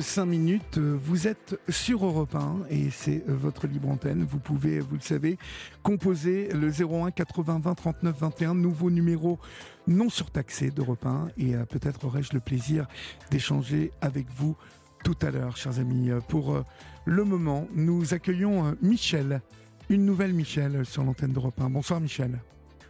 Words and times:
De 0.00 0.04
5 0.04 0.24
minutes. 0.24 0.78
Vous 0.78 1.28
êtes 1.28 1.60
sur 1.68 2.06
Europe 2.06 2.34
1 2.34 2.60
et 2.70 2.88
c'est 2.88 3.22
votre 3.26 3.66
libre 3.66 3.90
antenne. 3.90 4.24
Vous 4.24 4.38
pouvez, 4.38 4.80
vous 4.80 4.94
le 4.94 5.02
savez, 5.02 5.36
composer 5.82 6.48
le 6.54 6.70
01 6.70 7.10
80 7.10 7.60
20 7.62 7.74
39 7.74 8.16
21, 8.18 8.54
nouveau 8.54 8.90
numéro 8.90 9.38
non 9.86 10.08
surtaxé 10.08 10.70
d'Europe 10.70 11.04
1. 11.04 11.28
Et 11.36 11.54
euh, 11.54 11.66
peut-être 11.66 12.06
aurai-je 12.06 12.32
le 12.32 12.40
plaisir 12.40 12.86
d'échanger 13.30 13.90
avec 14.00 14.26
vous 14.30 14.56
tout 15.04 15.18
à 15.20 15.30
l'heure, 15.30 15.58
chers 15.58 15.78
amis. 15.78 16.08
Pour 16.28 16.54
euh, 16.54 16.64
le 17.04 17.24
moment, 17.24 17.68
nous 17.74 18.14
accueillons 18.14 18.68
euh, 18.68 18.72
Michel, 18.80 19.42
une 19.90 20.06
nouvelle 20.06 20.32
Michel 20.32 20.86
sur 20.86 21.04
l'antenne 21.04 21.32
d'Europe 21.32 21.60
1. 21.60 21.68
Bonsoir 21.68 22.00
Michel. 22.00 22.38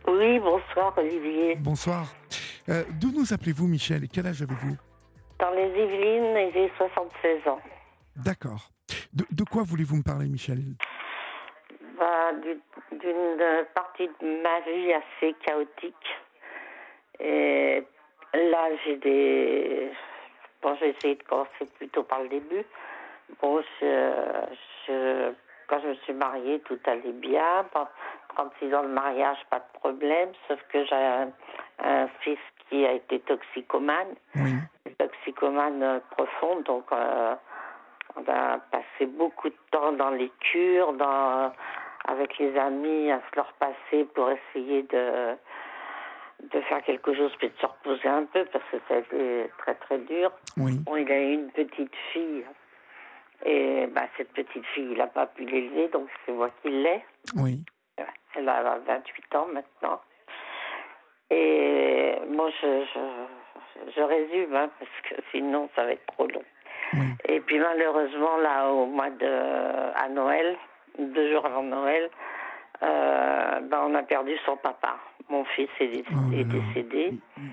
Oui, 0.07 0.39
bonsoir 0.39 0.95
Olivier. 0.97 1.57
Bonsoir. 1.57 2.15
Euh, 2.69 2.85
D'où 3.01 3.11
nous 3.11 3.33
appelez-vous 3.33 3.67
Michel 3.67 4.05
et 4.05 4.09
quel 4.09 4.29
âge 4.29 4.43
avez-vous? 4.43 4.77
Dans 5.41 5.51
les 5.53 5.69
Yvelines, 5.69 6.37
et 6.37 6.51
j'ai 6.53 6.73
76 6.77 7.49
ans. 7.49 7.61
D'accord. 8.17 8.69
De, 9.15 9.25
de 9.31 9.45
quoi 9.45 9.63
voulez-vous 9.65 9.97
me 9.97 10.03
parler 10.03 10.27
Michel? 10.27 10.59
Bah, 11.99 12.33
du- 12.43 12.61
D'une 12.99 13.65
partie 13.75 14.09
de 14.21 14.43
ma 14.43 14.61
vie 14.61 14.93
assez 14.93 15.35
chaotique. 15.45 15.95
Et 17.21 17.83
là, 18.35 18.69
j'ai 18.85 18.97
des. 18.97 19.91
Bon, 20.63 20.75
j'ai 20.81 20.91
essayé 20.91 21.15
de 21.15 21.23
commencer 21.23 21.67
plutôt 21.79 22.03
par 22.03 22.21
le 22.23 22.29
début. 22.29 22.65
Bon, 23.41 23.63
je, 23.81 24.21
je- 24.87 25.33
quand 25.69 25.81
je 25.81 25.89
me 25.89 25.95
suis 26.05 26.13
mariée, 26.13 26.61
tout 26.61 26.79
allait 26.87 27.13
bien. 27.13 27.65
Pendant 27.73 27.89
36 28.37 28.75
ans 28.75 28.83
de 28.83 28.89
mariage, 28.89 29.39
pas 29.51 29.61
de 29.61 29.79
problème. 29.79 30.31
Sauf 30.49 30.61
que 30.73 30.85
j'ai 30.85 30.95
un, 30.95 31.31
un 31.83 32.09
fils 32.21 32.39
qui 32.69 32.85
a 32.85 32.93
été 32.93 33.21
toxicomane. 33.21 34.15
Oui. 34.37 34.53
Toxicomane 35.01 35.83
euh, 35.83 36.01
profonde, 36.11 36.65
donc 36.65 36.85
euh, 36.93 37.35
on 38.17 38.23
a 38.31 38.59
passé 38.71 39.07
beaucoup 39.07 39.49
de 39.49 39.57
temps 39.71 39.93
dans 39.93 40.11
les 40.11 40.31
cures, 40.41 40.93
dans, 40.93 41.53
avec 42.07 42.37
les 42.39 42.57
amis, 42.59 43.11
à 43.11 43.21
se 43.31 43.37
leur 43.37 43.53
passer 43.55 44.05
pour 44.15 44.31
essayer 44.31 44.83
de, 44.83 45.37
de 46.53 46.61
faire 46.63 46.83
quelque 46.83 47.15
chose, 47.15 47.33
puis 47.39 47.49
de 47.49 47.59
se 47.61 47.67
reposer 47.67 48.09
un 48.09 48.25
peu, 48.25 48.45
parce 48.47 48.65
que 48.71 48.77
ça 48.89 48.95
a 48.95 48.99
été 48.99 49.51
très 49.59 49.75
très 49.75 49.99
dur. 49.99 50.31
Oui. 50.59 50.79
Bon, 50.85 50.97
il 50.97 51.11
a 51.11 51.19
eu 51.19 51.33
une 51.35 51.51
petite 51.51 51.95
fille, 52.13 52.45
et 53.45 53.87
bah, 53.87 54.03
cette 54.17 54.33
petite 54.33 54.67
fille, 54.67 54.89
il 54.93 54.99
n'a 54.99 55.07
pas 55.07 55.27
pu 55.27 55.45
l'élever, 55.45 55.89
donc 55.89 56.09
c'est 56.27 56.33
moi 56.33 56.51
qui 56.63 56.71
l'ai. 56.71 57.03
Oui. 57.37 57.65
Elle 58.37 58.49
a 58.49 58.79
28 58.87 59.35
ans 59.35 59.47
maintenant. 59.53 60.01
Et 61.31 62.17
moi, 62.29 62.51
je, 62.61 62.85
je, 62.95 63.01
je 63.97 64.01
résume, 64.03 64.55
hein, 64.55 64.71
parce 64.79 64.91
que 65.09 65.21
sinon, 65.31 65.69
ça 65.75 65.85
va 65.85 65.93
être 65.93 66.07
trop 66.07 66.27
long. 66.27 66.43
Oui. 66.95 67.07
Et 67.29 67.41
puis 67.41 67.59
malheureusement, 67.59 68.37
là, 68.39 68.69
au 68.71 68.87
mois 68.87 69.11
de... 69.11 69.27
à 69.97 70.09
Noël, 70.09 70.57
deux 70.99 71.31
jours 71.33 71.47
avant 71.47 71.63
Noël, 71.63 72.11
euh, 72.83 73.61
ben, 73.61 73.81
on 73.87 73.95
a 73.95 74.03
perdu 74.03 74.33
son 74.45 74.57
papa. 74.57 74.97
Mon 75.29 75.45
fils 75.45 75.69
est, 75.79 75.89
dé- 75.89 76.05
Oh 76.11 76.33
est 76.33 76.45
décédé. 76.45 77.13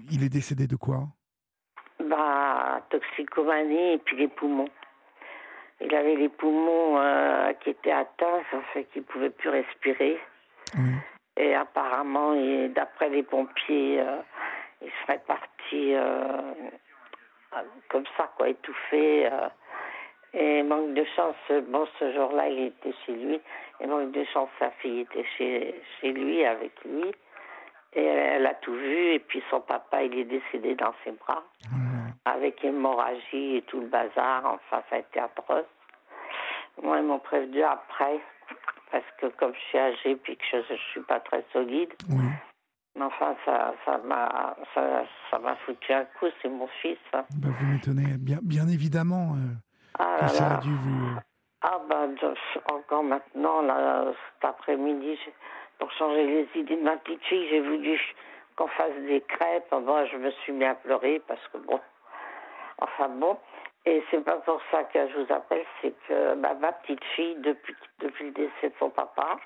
Il 0.10 0.24
est 0.24 0.30
décédé 0.30 0.66
de 0.68 0.76
quoi? 0.76 1.00
Bah, 2.00 2.82
toxicomanie 2.90 3.94
et 3.94 3.98
puis 4.00 4.18
les 4.18 4.28
poumons. 4.28 4.70
Il 5.82 5.94
avait 5.94 6.16
les 6.16 6.30
poumons 6.30 6.98
euh, 7.00 7.54
qui 7.62 7.70
étaient 7.72 7.92
atteints, 7.92 8.42
ça 8.50 8.58
fait 8.74 8.86
qu'il 8.86 9.04
pouvait 9.04 9.30
plus 9.30 9.50
respirer. 9.50 10.18
Oui. 10.76 10.92
Et 11.40 11.54
apparemment, 11.54 12.34
d'après 12.70 13.10
les 13.10 13.22
pompiers, 13.22 14.00
euh, 14.00 14.18
il 14.82 14.92
serait 15.04 15.22
parti 15.28 15.94
euh, 15.96 16.54
comme 17.90 18.06
ça, 18.18 18.30
quoi, 18.38 18.50
étouffé. 18.50 19.28
euh. 19.32 19.48
et 20.34 20.64
manque 20.64 20.94
de 20.94 21.04
chance, 21.16 21.36
bon, 21.68 21.88
ce 22.00 22.14
jour-là, 22.14 22.48
il 22.50 22.60
était 22.68 22.94
chez 23.06 23.14
lui. 23.14 23.40
Et 23.80 23.88
manque 23.88 24.12
de 24.12 24.24
chance, 24.26 24.50
sa 24.60 24.72
fille 24.72 25.02
était 25.02 25.26
chez, 25.38 25.82
chez 26.00 26.12
lui, 26.12 26.44
avec 26.46 26.72
lui. 26.86 27.12
Et 27.94 28.04
elle 28.04 28.46
a 28.46 28.54
tout 28.56 28.74
vu. 28.74 29.14
Et 29.14 29.20
puis 29.20 29.44
son 29.50 29.62
papa, 29.62 30.04
il 30.04 30.18
est 30.20 30.26
décédé 30.26 30.76
dans 30.76 30.94
ses 31.04 31.12
bras, 31.12 31.44
avec 32.26 32.64
hémorragie 32.64 33.58
et 33.58 33.62
tout 33.64 33.80
le 33.80 33.88
bazar. 33.88 34.46
Enfin, 34.46 34.84
ça 34.90 34.98
a 34.98 35.00
été 35.00 35.20
atroce. 35.20 35.66
Moi, 36.84 36.98
ils 37.00 37.04
m'ont 37.06 37.20
prévenu 37.20 37.64
après, 37.64 38.20
parce 38.92 39.06
que 39.20 39.28
comme 39.28 39.54
je 39.56 39.60
suis 39.62 39.78
âgée 39.80 40.16
puis 40.16 40.38
que 40.38 40.44
je 40.52 40.58
ne 40.74 40.78
suis 40.92 41.02
pas 41.02 41.20
très 41.22 41.44
solide. 41.54 41.92
Mais 42.98 43.06
enfin, 43.06 43.36
ça 43.46 43.74
ça 43.86 43.98
m'a 44.00 44.56
ça, 44.74 45.04
ça 45.32 45.40
m'a 45.40 45.56
foutu 45.58 45.94
un 45.94 46.06
coup, 46.20 46.26
c'est 46.42 46.50
mon 46.50 46.68
fils. 46.82 46.98
hein. 47.14 47.24
Bah, 47.38 47.50
vous 47.52 47.66
m'étonnez. 47.68 48.18
Bien, 48.20 48.40
bien 48.42 48.68
évidemment 48.68 49.36
euh, 49.36 49.54
Ah 50.00 50.16
que 50.18 50.22
là 50.24 50.28
ça 50.30 50.46
a 50.46 50.50
là. 50.56 50.58
dû 50.58 50.74
vous. 50.76 51.06
euh, 51.16 51.20
Ah 51.62 51.80
ben, 51.90 52.16
encore 52.74 53.04
maintenant, 53.04 53.62
là, 53.62 54.06
cet 54.34 54.46
après-midi, 54.50 55.18
pour 55.80 55.92
changer 55.94 56.24
les 56.26 56.60
idées 56.62 56.76
de 56.78 56.84
ma 56.84 56.98
petite 56.98 57.24
fille, 57.24 57.48
j'ai 57.50 57.62
voulu 57.62 58.00
qu'on 58.56 58.68
fasse 58.68 58.96
des 59.08 59.22
crêpes. 59.22 59.70
Bon, 59.72 60.06
je 60.08 60.18
me 60.18 60.32
suis 60.32 60.52
mis 60.54 60.66
à 60.66 60.76
pleurer 60.76 61.22
parce 61.28 61.46
que 61.54 61.58
bon, 61.60 61.80
enfin 62.80 63.10
bon. 63.10 63.38
Et 63.86 64.04
c'est 64.12 64.24
pas 64.24 64.36
pour 64.38 64.60
ça 64.70 64.84
que 64.84 65.00
je 65.08 65.18
vous 65.20 65.32
appelle, 65.34 65.64
c'est 65.82 65.94
que 66.08 66.36
bah, 66.36 66.56
ma 66.60 66.74
petite 66.74 67.04
fille, 67.16 67.36
depuis, 67.38 67.74
depuis 68.00 68.26
le 68.26 68.32
décès 68.32 68.70
de 68.70 68.74
son 68.80 68.90
papa, 68.90 69.38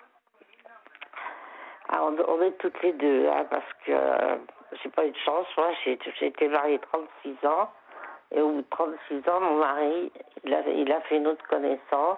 ah, 1.91 2.03
on, 2.03 2.15
on 2.27 2.41
est 2.41 2.57
toutes 2.57 2.81
les 2.81 2.93
deux, 2.93 3.27
hein, 3.27 3.45
parce 3.49 3.73
que 3.85 3.91
euh, 3.91 4.37
j'ai 4.81 4.89
pas 4.89 5.05
eu 5.05 5.11
de 5.11 5.17
chance. 5.17 5.45
Moi, 5.57 5.71
j'ai 5.85 6.25
été 6.25 6.47
mariée 6.47 6.79
36 6.79 7.47
ans. 7.47 7.69
Et 8.33 8.41
au 8.41 8.49
bout 8.49 8.61
de 8.61 8.69
36 8.69 9.29
ans, 9.29 9.41
mon 9.41 9.57
mari, 9.57 10.11
il 10.45 10.53
a, 10.53 10.61
il 10.69 10.91
a 10.91 11.01
fait 11.01 11.17
une 11.17 11.27
autre 11.27 11.45
connaissance. 11.47 12.17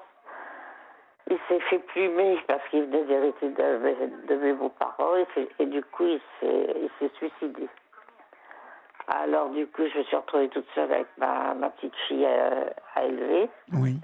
Il 1.28 1.40
s'est 1.48 1.60
fait 1.62 1.80
plumer 1.80 2.38
parce 2.48 2.62
qu'il 2.70 2.84
venait 2.84 3.06
d'hériter 3.06 3.50
de, 3.50 4.28
de 4.28 4.36
mes 4.36 4.54
beaux-parents. 4.54 5.16
Et, 5.60 5.66
du 5.66 5.84
coup, 5.84 6.06
il 6.06 6.22
s'est 7.00 7.12
suicidé. 7.18 7.68
Alors, 9.08 9.50
du 9.50 9.66
coup, 9.68 9.84
je 9.92 9.98
me 9.98 10.04
suis 10.04 10.16
retrouvée 10.16 10.50
toute 10.50 10.68
seule 10.76 10.92
avec 10.92 11.08
ma, 11.18 11.54
ma 11.56 11.70
petite 11.72 11.96
fille 12.08 12.26
euh, 12.26 12.66
à 12.96 13.04
élever. 13.04 13.50
Oui. 13.74 13.98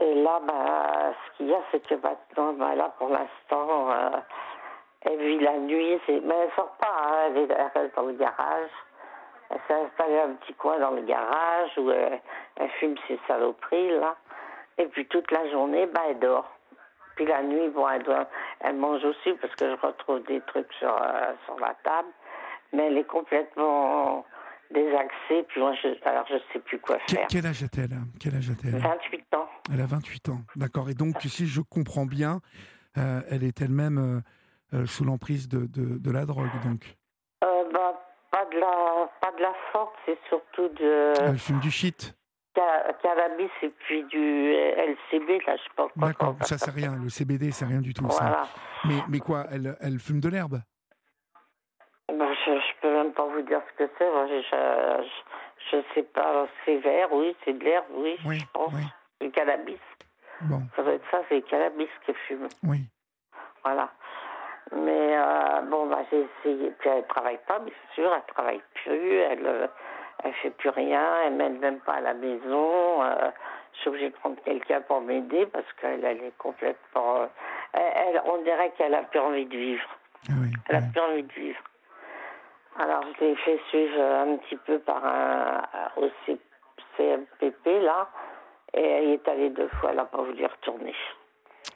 Et 0.00 0.14
là, 0.22 0.40
bah, 0.46 1.12
ce 1.12 1.36
qu'il 1.36 1.48
y 1.48 1.54
a, 1.54 1.60
c'est 1.70 1.86
que 1.86 1.94
maintenant, 1.94 2.52
bah, 2.54 2.74
là, 2.74 2.92
pour 2.98 3.08
l'instant, 3.08 3.90
euh, 3.90 4.11
vit 5.38 5.44
la 5.44 5.58
nuit. 5.58 5.98
c'est- 6.06 6.20
Mais 6.20 6.34
elle 6.34 6.50
sort 6.56 6.76
pas, 6.80 6.94
hein, 6.98 7.16
elle, 7.28 7.36
est, 7.38 7.50
elle 7.50 7.70
reste 7.82 7.96
dans 7.96 8.02
le 8.06 8.14
garage. 8.14 8.70
Elle 9.50 9.60
s'est 9.68 9.74
installée 9.74 10.18
un 10.20 10.34
petit 10.34 10.54
coin 10.54 10.78
dans 10.78 10.92
le 10.92 11.02
garage 11.02 11.70
où 11.76 11.90
elle, 11.90 12.20
elle 12.56 12.70
fume 12.80 12.94
ses 13.06 13.18
saloperies, 13.26 13.90
là. 13.98 14.16
Et 14.78 14.86
puis 14.86 15.06
toute 15.06 15.30
la 15.30 15.50
journée, 15.50 15.86
bah, 15.86 16.00
elle 16.08 16.18
dort. 16.18 16.50
Puis 17.16 17.26
la 17.26 17.42
nuit, 17.42 17.68
bon, 17.68 17.86
elle, 17.88 18.02
doit, 18.02 18.26
elle 18.60 18.76
mange 18.76 19.04
aussi 19.04 19.32
parce 19.40 19.54
que 19.56 19.68
je 19.68 19.86
retrouve 19.86 20.22
des 20.24 20.40
trucs 20.42 20.72
sur, 20.78 20.88
euh, 20.90 21.32
sur 21.44 21.58
la 21.60 21.74
table. 21.84 22.08
Mais 22.72 22.86
elle 22.86 22.96
est 22.96 23.04
complètement 23.04 24.24
désaxée. 24.70 25.44
Puis 25.48 25.60
moi, 25.60 25.74
je, 25.82 25.88
alors 26.08 26.24
je 26.30 26.36
sais 26.52 26.58
plus 26.60 26.78
quoi 26.78 26.98
faire. 27.10 27.26
quel 27.28 27.44
âge 27.46 27.62
a-t-elle 27.62 27.90
Quel 28.18 28.34
âge 28.34 28.48
a-t-elle? 28.48 28.78
28 28.80 29.34
ans. 29.34 29.48
Elle 29.70 29.80
a 29.82 29.86
28 29.86 30.28
ans. 30.30 30.40
D'accord. 30.56 30.88
Et 30.88 30.94
donc, 30.94 31.16
si 31.20 31.46
je 31.46 31.60
comprends 31.60 32.06
bien, 32.06 32.40
euh, 32.96 33.20
elle 33.30 33.44
est 33.44 33.60
elle-même 33.60 33.98
euh, 33.98 34.18
euh, 34.18 34.20
sous 34.86 35.04
l'emprise 35.04 35.48
de, 35.48 35.66
de, 35.66 35.98
de 35.98 36.10
la 36.10 36.24
drogue. 36.26 36.50
Donc, 36.64 36.84
Euh, 37.44 37.70
bah, 37.72 38.00
pas 38.30 38.44
de 38.46 38.58
la, 38.58 39.10
pas 39.20 39.32
de 39.36 39.42
la 39.42 39.52
forte, 39.72 39.94
c'est 40.06 40.18
surtout 40.28 40.68
de 40.68 41.12
elle 41.20 41.38
fume 41.38 41.60
du 41.60 41.70
shit. 41.70 42.14
ca- 42.56 42.92
cannabis 43.02 43.50
et 43.62 43.68
puis 43.70 44.04
du 44.04 44.52
LCB, 44.52 45.28
là, 45.46 45.56
je 45.56 45.62
sais 45.62 45.68
pas 45.76 45.88
quoi. 45.88 46.08
D'accord. 46.08 46.36
Ça, 46.42 46.56
c'est 46.58 46.70
rien. 46.70 46.96
Le 46.96 47.08
CBD, 47.08 47.50
c'est 47.50 47.64
rien 47.66 47.80
du 47.80 47.92
tout. 47.94 48.08
Ça. 48.10 48.44
Mais, 48.84 49.00
mais 49.08 49.18
quoi 49.20 49.44
elle, 49.50 49.76
elle 49.80 49.98
fume 49.98 50.20
de 50.20 50.28
l'herbe? 50.28 50.60
Bah, 52.08 52.26
je, 52.44 52.50
je 52.52 52.80
peux 52.80 52.92
même 52.92 53.12
pas 53.12 53.26
vous 53.26 53.42
dire 53.42 53.60
ce 53.72 53.84
que 53.84 53.90
c'est. 53.98 54.04
Je, 54.28 54.42
je, 54.50 55.08
je 55.70 55.94
sais 55.94 56.02
pas. 56.02 56.46
C'est 56.64 56.78
vert, 56.78 57.12
oui, 57.12 57.34
c'est 57.44 57.52
de 57.58 57.64
l'herbe, 57.64 57.86
oui, 57.94 58.16
Oui, 58.24 58.38
je 58.40 58.46
pense. 58.52 58.72
oui. 58.74 58.82
Du 59.20 59.30
cannabis. 59.30 59.78
Bon, 60.42 60.62
Ça 60.74 60.82
doit 60.82 60.94
être 60.94 61.04
ça, 61.10 61.20
c'est 61.28 61.36
le 61.36 61.40
cannabis 61.42 61.88
qu'elle 62.04 62.16
fume. 62.26 62.48
oui. 62.64 62.80
Voilà. 63.64 63.92
Mais 64.70 65.16
euh, 65.18 65.60
bon, 65.62 65.86
bah, 65.86 65.98
j'ai 66.10 66.26
essayé. 66.40 66.70
Puis 66.78 66.88
elle 66.88 67.06
travaille 67.06 67.38
pas, 67.46 67.58
bien 67.58 67.74
sûr, 67.94 68.12
elle 68.14 68.34
travaille 68.34 68.60
plus, 68.74 69.16
elle, 69.18 69.46
euh, 69.46 69.66
elle 70.24 70.32
fait 70.34 70.50
plus 70.50 70.70
rien, 70.70 71.04
elle 71.26 71.34
m'aide 71.34 71.58
même 71.60 71.80
pas 71.80 71.94
à 71.94 72.00
la 72.00 72.14
maison. 72.14 73.02
Euh, 73.02 73.30
je 73.74 73.78
suis 73.80 73.88
obligée 73.88 74.10
de 74.10 74.14
prendre 74.16 74.36
quelqu'un 74.44 74.80
pour 74.82 75.00
m'aider 75.00 75.46
parce 75.46 75.70
qu'elle 75.80 76.04
elle 76.04 76.22
est 76.22 76.36
complètement. 76.38 77.28
elle, 77.72 77.82
elle- 78.14 78.22
on 78.26 78.38
dirait 78.42 78.70
qu'elle 78.78 78.94
a 78.94 79.02
plus 79.02 79.18
envie 79.20 79.46
de 79.46 79.56
vivre. 79.56 79.88
Ah 80.28 80.32
oui, 80.40 80.52
Elle 80.68 80.76
a 80.76 80.80
plus 80.92 81.00
envie 81.00 81.22
de 81.24 81.32
vivre. 81.32 81.60
Alors, 82.78 83.02
je 83.18 83.24
l'ai 83.24 83.36
fait 83.36 83.60
suivre 83.68 84.00
un 84.00 84.36
petit 84.36 84.56
peu 84.56 84.78
par 84.78 85.04
un 85.04 85.60
au 85.96 86.08
CMPP, 86.96 87.66
là, 87.82 88.08
et 88.74 88.82
elle 88.82 89.08
est 89.10 89.28
allée 89.28 89.50
deux 89.50 89.68
fois, 89.68 89.90
elle 89.90 89.96
n'a 89.96 90.04
pas 90.04 90.22
voulu 90.22 90.44
retourner. 90.46 90.94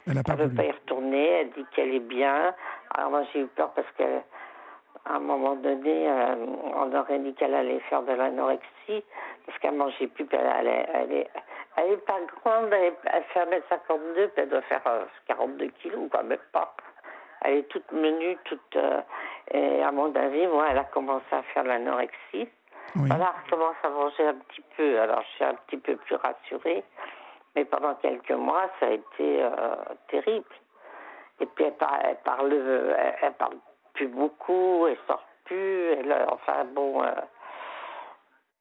Elle 0.07 0.13
ne 0.37 0.43
veut 0.43 0.55
pas 0.55 0.63
y 0.63 0.71
retourner, 0.71 1.27
elle 1.27 1.49
dit 1.51 1.65
qu'elle 1.75 1.93
est 1.93 1.99
bien. 1.99 2.53
Alors, 2.93 3.09
moi, 3.11 3.23
j'ai 3.33 3.41
eu 3.41 3.47
peur 3.47 3.71
parce 3.73 3.89
qu'à 3.97 4.05
un 5.05 5.19
moment 5.19 5.55
donné, 5.55 6.09
euh, 6.09 6.35
on 6.75 6.93
aurait 6.95 7.19
dit 7.19 7.33
qu'elle 7.33 7.53
allait 7.55 7.79
faire 7.81 8.01
de 8.03 8.13
l'anorexie, 8.13 9.03
parce 9.45 9.57
qu'elle 9.59 9.75
mangeait 9.75 10.07
plus, 10.07 10.27
elle, 10.31 10.39
elle, 10.59 10.67
est- 10.67 10.89
elle 10.93 11.11
est, 11.13 11.29
elle 11.77 11.91
est 11.93 12.05
pas 12.05 12.17
grande, 12.43 12.71
elle, 12.73 12.83
est- 12.85 12.97
elle 13.13 13.23
fait 13.25 13.39
1m52, 13.41 14.27
puis 14.29 14.43
elle 14.43 14.49
doit 14.49 14.61
faire 14.63 14.81
euh, 14.87 15.03
42 15.27 15.67
kilos, 15.81 16.09
quoi, 16.11 16.23
même 16.23 16.37
pas. 16.51 16.75
Elle 17.41 17.57
est 17.59 17.63
toute 17.69 17.89
menue, 17.91 18.37
toute. 18.45 18.75
euh, 18.75 19.01
et 19.51 19.83
à 19.83 19.91
mon 19.91 20.13
avis, 20.15 20.47
moi, 20.47 20.65
elle 20.71 20.77
a 20.79 20.83
commencé 20.85 21.25
à 21.31 21.43
faire 21.43 21.63
de 21.63 21.69
l'anorexie. 21.69 22.49
Oui. 22.95 23.07
Voilà, 23.07 23.33
elle 23.45 23.49
commence 23.51 23.75
à 23.83 23.89
manger 23.89 24.25
un 24.27 24.33
petit 24.33 24.63
peu. 24.75 24.99
Alors, 24.99 25.21
je 25.21 25.27
suis 25.35 25.43
un 25.45 25.53
petit 25.53 25.77
peu 25.77 25.95
plus 25.97 26.15
rassurée. 26.15 26.83
Mais 27.57 27.65
pendant 27.65 27.95
quelques 27.95 28.29
mois, 28.31 28.69
ça 28.79 28.85
a 28.85 28.89
été 28.91 29.41
euh, 29.43 29.49
terrible. 30.09 30.45
Et 31.39 31.47
puis, 31.47 31.63
elle, 31.65 31.73
par- 31.73 31.99
elle 32.03 32.17
parle, 32.17 32.53
elle, 32.53 33.33
parle 33.33 33.55
plus 33.95 34.07
beaucoup, 34.07 34.85
elle 34.87 34.97
sort 35.07 35.23
plus. 35.45 35.91
Elle, 35.93 36.11
euh, 36.11 36.25
enfin, 36.29 36.65
bon. 36.65 37.01
euh, 37.01 37.09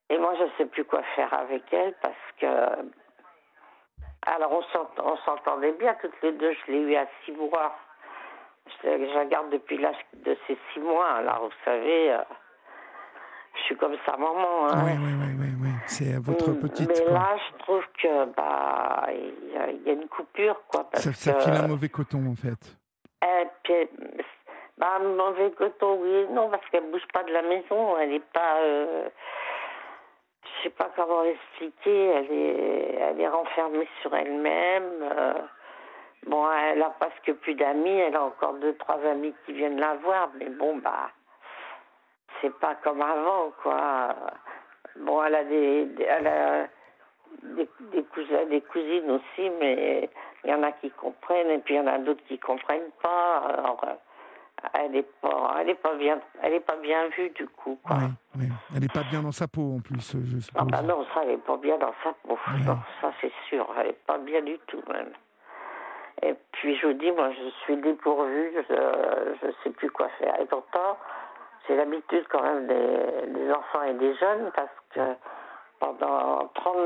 et 0.08 0.16
moi, 0.16 0.32
je 0.38 0.44
ne 0.44 0.50
sais 0.56 0.64
plus 0.64 0.86
quoi 0.86 1.02
faire 1.14 1.32
avec 1.34 1.70
elle 1.74 1.92
parce 2.00 2.32
que. 2.40 2.46
Alors, 4.28 4.50
on 4.52 4.62
s'ent- 4.62 4.90
on 5.04 5.16
s'entendait 5.18 5.72
bien 5.72 5.94
toutes 6.00 6.18
les 6.22 6.32
deux. 6.32 6.52
Je 6.54 6.72
l'ai 6.72 6.78
eu 6.80 6.96
à 6.96 7.06
six 7.26 7.32
mois. 7.32 7.76
Je, 8.82 8.88
je 8.88 9.14
la 9.14 9.26
garde 9.26 9.50
depuis 9.50 9.76
l'âge 9.76 10.00
de 10.14 10.34
ces 10.46 10.56
six 10.72 10.80
mois. 10.80 11.06
Alors, 11.16 11.40
vous 11.44 11.54
savez, 11.66 12.16
je 13.56 13.62
suis 13.62 13.76
comme 13.76 13.96
sa 14.06 14.12
maman. 14.16 14.68
hein. 14.68 14.82
Oui, 14.84 14.92
oui, 15.02 15.12
oui, 15.18 15.34
oui, 15.38 15.48
oui. 15.62 15.70
C'est 15.86 16.16
votre 16.22 16.50
Mm, 16.50 16.60
petite. 16.60 16.88
Mais 16.88 17.04
quoi. 17.04 17.12
là, 17.14 17.36
je 17.36 17.58
trouve 17.58 17.84
que 18.02 18.24
bah 18.36 19.06
il 19.12 19.52
y, 19.52 19.56
a- 19.56 19.70
il 19.70 19.82
y 19.82 19.90
a 19.90 19.92
une 19.94 20.08
coupure 20.08 20.60
quoi 20.68 20.84
parce 20.90 21.04
ça, 21.04 21.12
ça 21.12 21.32
que 21.32 21.40
file 21.40 21.54
un 21.56 21.66
mauvais 21.68 21.88
coton, 21.88 22.22
en 22.30 22.34
fait. 22.36 22.76
et 23.22 23.46
puis, 23.62 23.88
bah 24.78 24.98
mauvais 24.98 25.50
coton 25.52 25.98
oui 26.02 26.08
et 26.10 26.26
non 26.28 26.50
parce 26.50 26.64
qu'elle 26.70 26.90
bouge 26.90 27.06
pas 27.12 27.22
de 27.24 27.32
la 27.32 27.42
maison, 27.42 27.96
elle 27.98 28.12
est 28.12 28.32
pas 28.32 28.56
euh, 28.60 29.08
je 30.44 30.62
sais 30.64 30.70
pas 30.70 30.90
comment 30.94 31.22
l'expliquer, 31.22 32.06
elle 32.08 32.32
est 32.32 32.94
elle 33.00 33.20
est 33.20 33.28
renfermée 33.28 33.88
sur 34.02 34.14
elle-même. 34.14 35.02
euh, 35.02 35.34
bon, 36.26 36.46
elle 36.50 36.82
a 36.82 36.90
presque 36.90 37.32
plus 37.40 37.54
d'amis, 37.54 37.98
elle 37.98 38.16
a 38.16 38.22
encore 38.24 38.54
deux 38.54 38.74
trois 38.76 39.00
amis 39.10 39.34
qui 39.44 39.52
viennent 39.54 39.80
la 39.80 39.94
voir, 39.94 40.28
mais 40.38 40.46
bon 40.50 40.76
bah 40.78 41.10
c'est 42.40 42.54
pas 42.58 42.74
comme 42.82 43.02
avant 43.02 43.52
quoi. 43.62 44.14
Bon, 45.00 45.22
elle 45.24 45.34
a 45.34 45.44
des, 45.44 45.88
elle 46.08 46.26
a 46.26 46.66
des, 47.42 47.68
des 47.92 48.02
cousins, 48.04 48.46
des 48.48 48.60
cousines 48.62 49.10
aussi, 49.10 49.50
mais 49.60 50.08
il 50.44 50.50
y 50.50 50.54
en 50.54 50.62
a 50.62 50.72
qui 50.72 50.90
comprennent 50.90 51.50
et 51.50 51.58
puis 51.58 51.74
il 51.74 51.76
y 51.78 51.80
en 51.80 51.86
a 51.86 51.98
d'autres 51.98 52.24
qui 52.26 52.38
comprennent 52.38 52.90
pas. 53.02 53.38
Alors, 53.48 53.84
elle 54.72 54.96
est 54.96 55.08
pas, 55.20 55.56
elle 55.60 55.68
est 55.70 55.74
pas 55.74 55.94
bien, 55.96 56.18
elle 56.42 56.54
est 56.54 56.60
pas 56.60 56.76
bien 56.76 57.08
vue 57.08 57.28
du 57.30 57.46
coup. 57.46 57.78
Quoi. 57.86 57.96
Oui, 58.36 58.40
oui. 58.40 58.46
Elle 58.74 58.80
n'est 58.80 58.88
pas 58.88 59.02
bien 59.10 59.20
dans 59.20 59.32
sa 59.32 59.46
peau, 59.46 59.74
en 59.76 59.80
plus, 59.80 60.12
je 60.24 60.36
Ah 60.38 60.40
suppose. 60.40 60.66
bah 60.68 60.82
non, 60.82 61.04
ça, 61.12 61.20
elle 61.24 61.32
est 61.32 61.36
pas 61.46 61.56
bien 61.58 61.76
dans 61.76 61.92
sa 62.02 62.12
peau. 62.26 62.32
Ouais. 62.48 62.64
Non, 62.66 62.78
ça 63.02 63.12
c'est 63.20 63.32
sûr, 63.48 63.66
elle 63.78 63.88
est 63.88 64.04
pas 64.06 64.16
bien 64.18 64.40
du 64.40 64.58
tout 64.66 64.82
même. 64.88 65.12
Et 66.22 66.34
puis 66.52 66.74
je 66.78 66.86
vous 66.86 66.94
dis, 66.94 67.12
moi 67.12 67.30
je 67.32 67.50
suis 67.64 67.76
dépourvue, 67.76 68.52
je 68.68 68.74
je 69.42 69.52
sais 69.62 69.70
plus 69.70 69.90
quoi 69.90 70.08
faire. 70.18 70.40
Et 70.40 70.46
pourtant, 70.46 70.96
j'ai 71.66 71.76
l'habitude 71.76 72.26
quand 72.28 72.42
même 72.42 72.66
des, 72.66 73.26
des 73.28 73.52
enfants 73.52 73.82
et 73.82 73.94
des 73.94 74.14
jeunes 74.16 74.50
parce 74.54 74.70
que 74.90 75.00
pendant 75.80 76.46
30, 76.54 76.76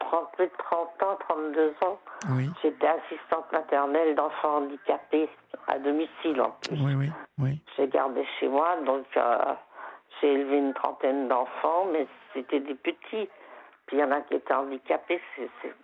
30, 0.00 0.32
plus 0.32 0.46
de 0.46 0.52
30 0.58 1.02
ans, 1.02 1.16
32 1.28 1.74
ans, 1.82 1.98
Oui, 2.30 2.50
j'étais 2.62 2.86
assistante 2.88 3.50
maternelle 3.52 4.14
d'enfants 4.14 4.56
handicapés 4.58 5.28
à 5.68 5.78
domicile 5.78 6.40
en 6.40 6.50
plus. 6.50 6.76
oui, 6.82 6.94
oui, 6.96 7.10
oui. 7.38 7.62
J'ai 7.76 7.86
gardé 7.88 8.24
chez 8.38 8.48
moi, 8.48 8.76
donc 8.84 9.06
euh, 9.16 9.54
j'ai 10.20 10.32
élevé 10.32 10.56
une 10.58 10.74
trentaine 10.74 11.28
d'enfants, 11.28 11.86
mais 11.92 12.06
c'était 12.32 12.60
des 12.60 12.74
petits. 12.74 13.28
Puis 13.86 13.96
il 13.96 13.98
y 14.00 14.04
en 14.04 14.10
a 14.12 14.20
qui 14.22 14.34
étaient 14.34 14.54
handicapés, 14.54 15.20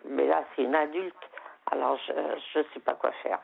mais 0.07 0.27
là 0.27 0.45
c'est 0.55 0.63
une 0.63 0.75
adulte. 0.75 1.15
Alors 1.71 1.99
je 2.07 2.59
ne 2.59 2.65
sais 2.73 2.81
pas 2.81 2.95
quoi 2.95 3.11
faire. 3.23 3.41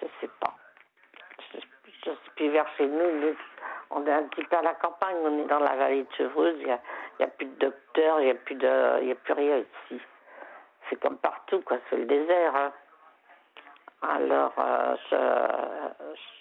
Je 0.00 0.06
sais 0.20 0.30
pas. 0.40 0.45
Je, 2.06 2.10
je 2.12 2.30
plus 2.36 2.50
vers 2.50 2.66
chez 2.76 2.86
nous, 2.86 3.34
on 3.90 4.06
est 4.06 4.12
un 4.12 4.22
petit 4.24 4.44
peu 4.44 4.56
à 4.56 4.62
la 4.62 4.74
campagne, 4.74 5.16
on 5.22 5.38
est 5.42 5.46
dans 5.46 5.58
la 5.58 5.74
vallée 5.76 6.04
de 6.04 6.12
Chevreuse, 6.16 6.56
il 6.60 6.66
n'y 6.66 6.72
a, 7.24 7.28
plus 7.28 7.46
de 7.46 7.54
docteurs, 7.66 8.20
il 8.20 8.24
n'y 8.26 8.30
a, 8.30 8.34
plus 8.34 8.54
de- 8.54 8.98
il 9.02 9.08
y 9.08 9.12
a 9.12 9.14
plus 9.16 9.32
rien 9.34 9.58
ici. 9.58 10.00
C'est 10.88 11.00
comme 11.00 11.18
partout, 11.18 11.60
quoi, 11.62 11.78
c'est 11.90 11.96
le 11.96 12.04
désert. 12.06 12.54
hein. 12.56 12.72
Alors, 14.02 14.52
euh, 14.58 14.94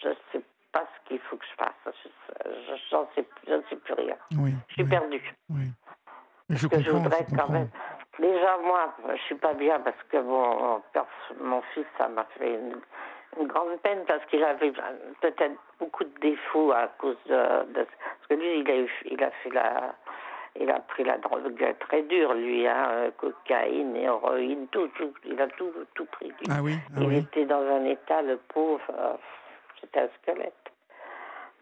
je 0.01 0.09
ne 0.09 0.13
sais 0.31 0.41
pas 0.71 0.83
ce 0.83 1.07
qu'il 1.07 1.19
faut 1.21 1.37
que 1.37 1.45
je 1.45 1.63
fasse. 1.63 1.95
Je 2.03 2.09
je- 2.51 2.81
j'en 2.91 3.07
sais, 3.15 3.25
je 3.47 3.53
ne 3.53 3.61
sais 3.69 3.75
plus 3.77 3.93
rien. 3.93 4.15
oui 4.37 4.53
Je 4.67 4.73
suis 4.73 4.83
oui, 4.83 4.89
perdue. 4.89 5.33
oui. 5.49 5.65
Je 6.49 6.67
Parce 6.67 6.83
que 6.83 6.89
je 6.89 6.91
voudrais 6.91 7.25
je 7.29 7.35
quand 7.35 7.49
même. 7.49 7.69
Déjà, 8.19 8.57
moi, 8.59 8.93
je 9.09 9.21
suis 9.23 9.35
pas 9.35 9.53
bien 9.53 9.79
parce 9.79 10.01
que 10.09 10.17
mon, 10.17 10.81
mon 11.41 11.61
fils, 11.73 11.85
ça 11.97 12.07
m'a 12.07 12.23
fait 12.37 12.53
une, 12.53 12.79
une 13.39 13.47
grande 13.47 13.79
peine 13.81 14.03
parce 14.07 14.23
qu'il 14.25 14.43
avait 14.43 14.71
peut-être 15.21 15.55
beaucoup 15.79 16.03
de 16.03 16.19
défauts 16.19 16.71
à 16.71 16.87
cause 16.97 17.17
de, 17.27 17.33
de- 17.73 17.85
Parce 17.85 18.27
que 18.29 18.33
lui, 18.35 18.59
il 18.59 18.71
a, 18.71 18.77
eu- 18.77 19.01
il 19.05 19.23
a 19.23 19.31
fait 19.31 19.49
la. 19.51 19.93
Il 20.57 20.71
a 20.71 20.79
pris 20.79 21.03
la 21.03 21.17
drogue 21.17 21.75
très 21.81 22.03
dure, 22.03 22.33
lui, 22.33 22.65
hein, 22.65 22.87
euh, 22.91 23.11
cocaïne, 23.17 23.93
héroïne, 23.97 24.67
tout, 24.69 24.87
tout. 24.95 25.13
Il 25.25 25.41
a 25.41 25.47
tout, 25.49 25.69
tout 25.95 26.05
pris. 26.05 26.27
lui. 26.29 26.47
Ah 26.49 26.61
oui, 26.63 26.75
ah 26.95 26.99
Il 27.01 27.07
oui. 27.09 27.17
était 27.17 27.43
dans 27.43 27.59
un 27.61 27.83
état, 27.83 28.21
le 28.21 28.37
pauvre, 28.37 28.79
euh, 28.97 29.15
c'était 29.81 29.99
un 29.99 30.07
squelette. 30.21 30.53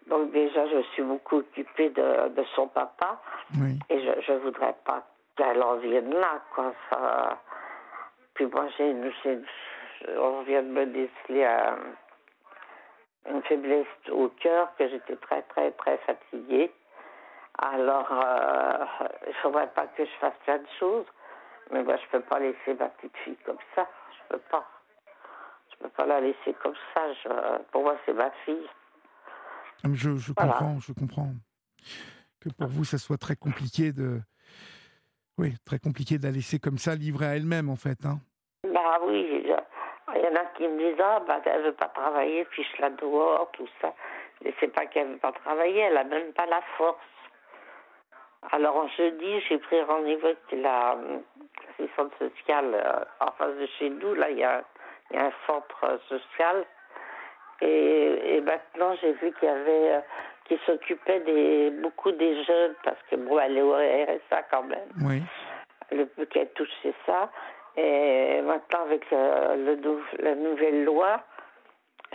Donc 0.06 0.30
déjà, 0.30 0.68
je 0.68 0.80
suis 0.92 1.02
beaucoup 1.02 1.38
occupée 1.38 1.88
de, 1.90 2.28
de 2.28 2.44
son 2.54 2.68
papa 2.68 3.20
Oui, 3.60 3.80
et 3.90 3.98
je 4.00 4.20
je 4.20 4.32
voudrais 4.34 4.76
pas 4.84 5.02
qu'elle 5.36 5.60
en 5.60 5.74
vienne 5.78 6.14
là, 6.14 6.40
quoi. 6.54 6.72
Ça... 6.88 7.36
Puis 8.34 8.46
moi, 8.46 8.66
j'ai 8.78 8.90
une, 8.90 9.10
j'ai 9.24 9.32
une- 9.32 9.44
on 10.18 10.42
vient 10.42 10.62
de 10.62 10.68
me 10.68 10.86
déceler 10.86 11.44
un- 11.44 11.78
une 13.30 13.42
faiblesse 13.42 13.86
au 14.10 14.28
cœur, 14.28 14.74
que 14.76 14.88
j'étais 14.88 15.16
très, 15.16 15.42
très, 15.42 15.70
très 15.72 15.98
fatiguée. 15.98 16.70
Alors, 17.58 18.08
euh, 18.12 18.84
il 19.28 19.34
faudrait 19.42 19.70
pas 19.72 19.86
que 19.86 20.04
je 20.04 20.10
fasse 20.20 20.34
plein 20.44 20.58
de 20.58 20.66
choses, 20.78 21.06
mais 21.70 21.82
moi, 21.82 21.96
je 21.96 22.06
peux 22.10 22.20
pas 22.22 22.38
laisser 22.40 22.74
ma 22.78 22.88
petite 22.88 23.16
fille 23.18 23.36
comme 23.46 23.58
ça. 23.74 23.88
Je 24.12 24.34
peux 24.34 24.42
pas. 24.50 24.68
Je 25.70 25.76
peux 25.84 25.88
pas 25.90 26.06
la 26.06 26.20
laisser 26.20 26.54
comme 26.62 26.74
ça. 26.92 27.12
Je- 27.12 27.62
pour 27.70 27.82
moi, 27.82 27.96
c'est 28.04 28.12
ma 28.12 28.30
fille. 28.44 28.68
je, 29.84 30.16
je 30.16 30.32
Voilà. 30.36 30.52
comprends, 30.52 30.80
je 30.80 30.92
comprends. 30.92 31.30
Que 32.40 32.48
pour 32.50 32.68
vous, 32.68 32.84
ça 32.84 32.98
soit 32.98 33.16
très 33.18 33.36
compliqué 33.36 33.92
de... 33.92 34.20
Oui, 35.38 35.54
très 35.64 35.78
compliqué 35.78 36.18
de 36.18 36.24
la 36.24 36.30
laisser 36.30 36.58
comme 36.58 36.78
ça, 36.78 36.94
livrée 36.94 37.26
à 37.26 37.36
elle-même, 37.36 37.68
en 37.70 37.76
fait. 37.76 38.04
Hein. 38.04 38.18
Bah 38.72 38.98
oui, 39.02 39.46
il 40.14 40.20
y 40.22 40.26
en 40.26 40.34
a 40.34 40.44
qui 40.56 40.66
me 40.68 40.78
disent 40.78 41.00
ah 41.02 41.20
bah 41.26 41.40
elle 41.44 41.62
veut 41.62 41.72
pas 41.72 41.88
travailler, 41.88 42.44
fiche-la 42.50 42.90
dehors, 42.90 43.50
tout 43.52 43.68
ça. 43.80 43.94
Mais 44.42 44.52
c'est 44.60 44.68
pas 44.68 44.86
qu'elle 44.86 45.08
veut 45.08 45.18
pas 45.18 45.32
travailler, 45.32 45.80
elle 45.80 45.96
a 45.96 46.04
même 46.04 46.32
pas 46.32 46.46
la 46.46 46.60
force. 46.76 46.98
Alors 48.52 48.86
jeudi, 48.96 49.40
j'ai 49.48 49.58
pris 49.58 49.80
rendez-vous 49.82 50.26
avec 50.26 50.38
la 50.52 50.96
l'assistante 51.78 52.12
sociale 52.18 52.74
euh, 52.74 53.04
en 53.20 53.32
face 53.32 53.56
de 53.56 53.66
chez 53.78 53.90
nous. 53.90 54.14
Là, 54.14 54.30
il 54.30 54.38
y 54.38 54.44
a, 54.44 54.62
il 55.10 55.16
y 55.16 55.18
a 55.18 55.26
un 55.26 55.32
centre 55.46 55.84
euh, 55.84 55.98
social. 56.08 56.64
Et, 57.60 58.36
et 58.36 58.40
maintenant, 58.40 58.94
j'ai 59.00 59.12
vu 59.12 59.32
qu'il 59.32 59.48
y 59.48 59.50
avait 59.50 59.92
euh, 59.94 60.00
qui 60.46 60.58
s'occupait 60.66 61.20
des 61.20 61.70
beaucoup 61.70 62.10
des 62.12 62.44
jeunes 62.44 62.74
parce 62.82 63.00
que 63.10 63.16
bon, 63.16 63.38
elle 63.38 63.56
est 63.56 63.62
au 63.62 63.72
RSA 63.72 64.42
quand 64.50 64.64
même 64.64 64.88
Oui, 65.02 65.22
le 65.90 66.06
peu 66.06 66.26
qu'elle 66.26 66.50
touche, 66.50 66.68
c'est 66.82 66.94
ça. 67.06 67.30
Et 67.76 68.40
maintenant, 68.42 68.82
avec 68.82 69.04
euh, 69.12 69.56
le 69.56 69.76
nou- 69.76 70.00
la 70.20 70.34
nouvelle 70.34 70.84
loi, 70.84 71.20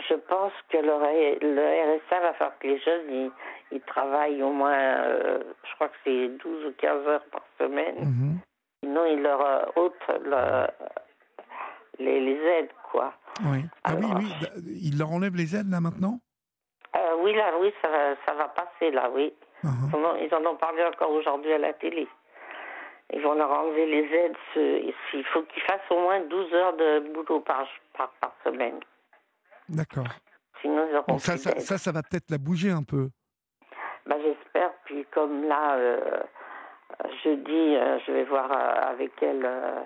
je 0.08 0.14
pense 0.14 0.52
que 0.70 0.78
le, 0.78 0.92
RSA 0.94 2.20
va 2.20 2.32
faire 2.34 2.52
que 2.58 2.66
les 2.68 2.78
jeunes, 2.80 3.10
ils, 3.10 3.30
ils 3.72 3.80
travaillent 3.82 4.42
au 4.42 4.52
moins, 4.52 4.72
euh, 4.78 5.42
je 5.68 5.74
crois 5.74 5.88
que 5.88 5.96
c'est 6.04 6.28
12 6.28 6.64
ou 6.66 6.72
15 6.78 7.06
heures 7.06 7.24
par 7.30 7.42
semaine. 7.58 7.96
mhm. 8.00 8.38
Sinon, 8.82 9.04
ils 9.04 9.20
leur 9.20 9.40
euh, 9.44 9.64
ôtent 9.76 10.08
le- 10.24 10.66
les, 11.98 12.20
les 12.20 12.40
aides, 12.42 12.70
quoi. 12.90 13.12
Oui. 13.44 13.58
Ah 13.84 13.92
oui, 13.98 14.06
oui. 14.16 14.32
d- 14.40 14.70
Il 14.82 14.98
leur 14.98 15.10
enlève 15.12 15.36
les 15.36 15.54
aides 15.54 15.70
là 15.70 15.80
maintenant? 15.80 16.18
Euh, 16.96 17.16
oui, 17.22 17.34
là, 17.34 17.52
oui, 17.60 17.72
ça 17.82 17.88
va, 17.88 18.14
ça 18.26 18.34
va 18.34 18.48
passer, 18.48 18.90
là, 18.90 19.10
oui. 19.14 19.34
Uh-huh. 19.62 20.16
Ils 20.18 20.24
Ils 20.26 20.34
en 20.34 20.44
ont 20.50 20.56
parlé 20.56 20.82
encore 20.84 21.10
aujourd'hui 21.10 21.52
à 21.52 21.58
la 21.58 21.74
télé. 21.74 22.08
Ils 23.12 23.20
vont 23.22 23.34
leur 23.34 23.50
enlever 23.50 23.86
les 23.86 24.04
aides. 24.16 24.36
ce- 24.54 24.82
Il 25.14 25.24
faut 25.32 25.42
qu'ils 25.42 25.62
fassent 25.62 25.90
au 25.90 26.00
moins 26.00 26.20
12 26.20 26.52
heures 26.54 26.76
de 26.76 27.00
boulot 27.12 27.40
par, 27.40 27.66
par, 27.96 28.10
par 28.20 28.32
semaine. 28.44 28.78
D'accord. 29.68 30.06
Sinon, 30.60 30.86
ils 30.90 30.96
auront 30.96 31.04
Bon, 31.08 31.18
ça, 31.18 31.36
ça, 31.36 31.58
ça, 31.58 31.78
ça 31.78 31.92
va 31.92 32.02
peut-être 32.02 32.30
la 32.30 32.38
bouger 32.38 32.70
un 32.70 32.82
peu. 32.82 33.08
Bah, 34.06 34.16
J'espère. 34.22 34.72
Puis 34.84 35.04
comme 35.12 35.44
là, 35.44 35.74
euh, 35.76 36.22
jeudi, 37.24 37.76
euh, 37.76 37.98
je 38.06 38.12
vais 38.12 38.24
voir 38.24 38.50
euh, 38.52 38.90
avec 38.92 39.12
elle 39.22 39.44
euh, 39.44 39.80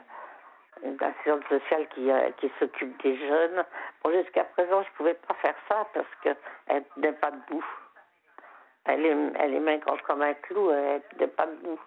une 0.82 0.96
assistante 1.02 1.44
sociale 1.48 1.86
qui, 1.94 2.10
euh, 2.10 2.30
qui 2.38 2.50
s'occupe 2.58 3.00
des 3.02 3.16
jeunes. 3.16 3.64
Bon, 4.02 4.10
jusqu'à 4.12 4.44
présent, 4.44 4.82
je 4.82 4.88
pouvais 4.96 5.14
pas 5.14 5.34
faire 5.34 5.54
ça 5.68 5.86
parce 5.94 6.06
qu'elle 6.22 6.84
n'est 6.98 7.12
pas 7.12 7.30
debout. 7.30 7.64
Elle 8.86 9.06
est, 9.06 9.16
elle 9.38 9.54
est 9.54 9.60
maigre 9.60 9.96
comme 10.06 10.20
un 10.22 10.34
clou, 10.34 10.70
elle 10.70 11.00
n'est 11.18 11.26
pas 11.26 11.46
debout. 11.46 11.80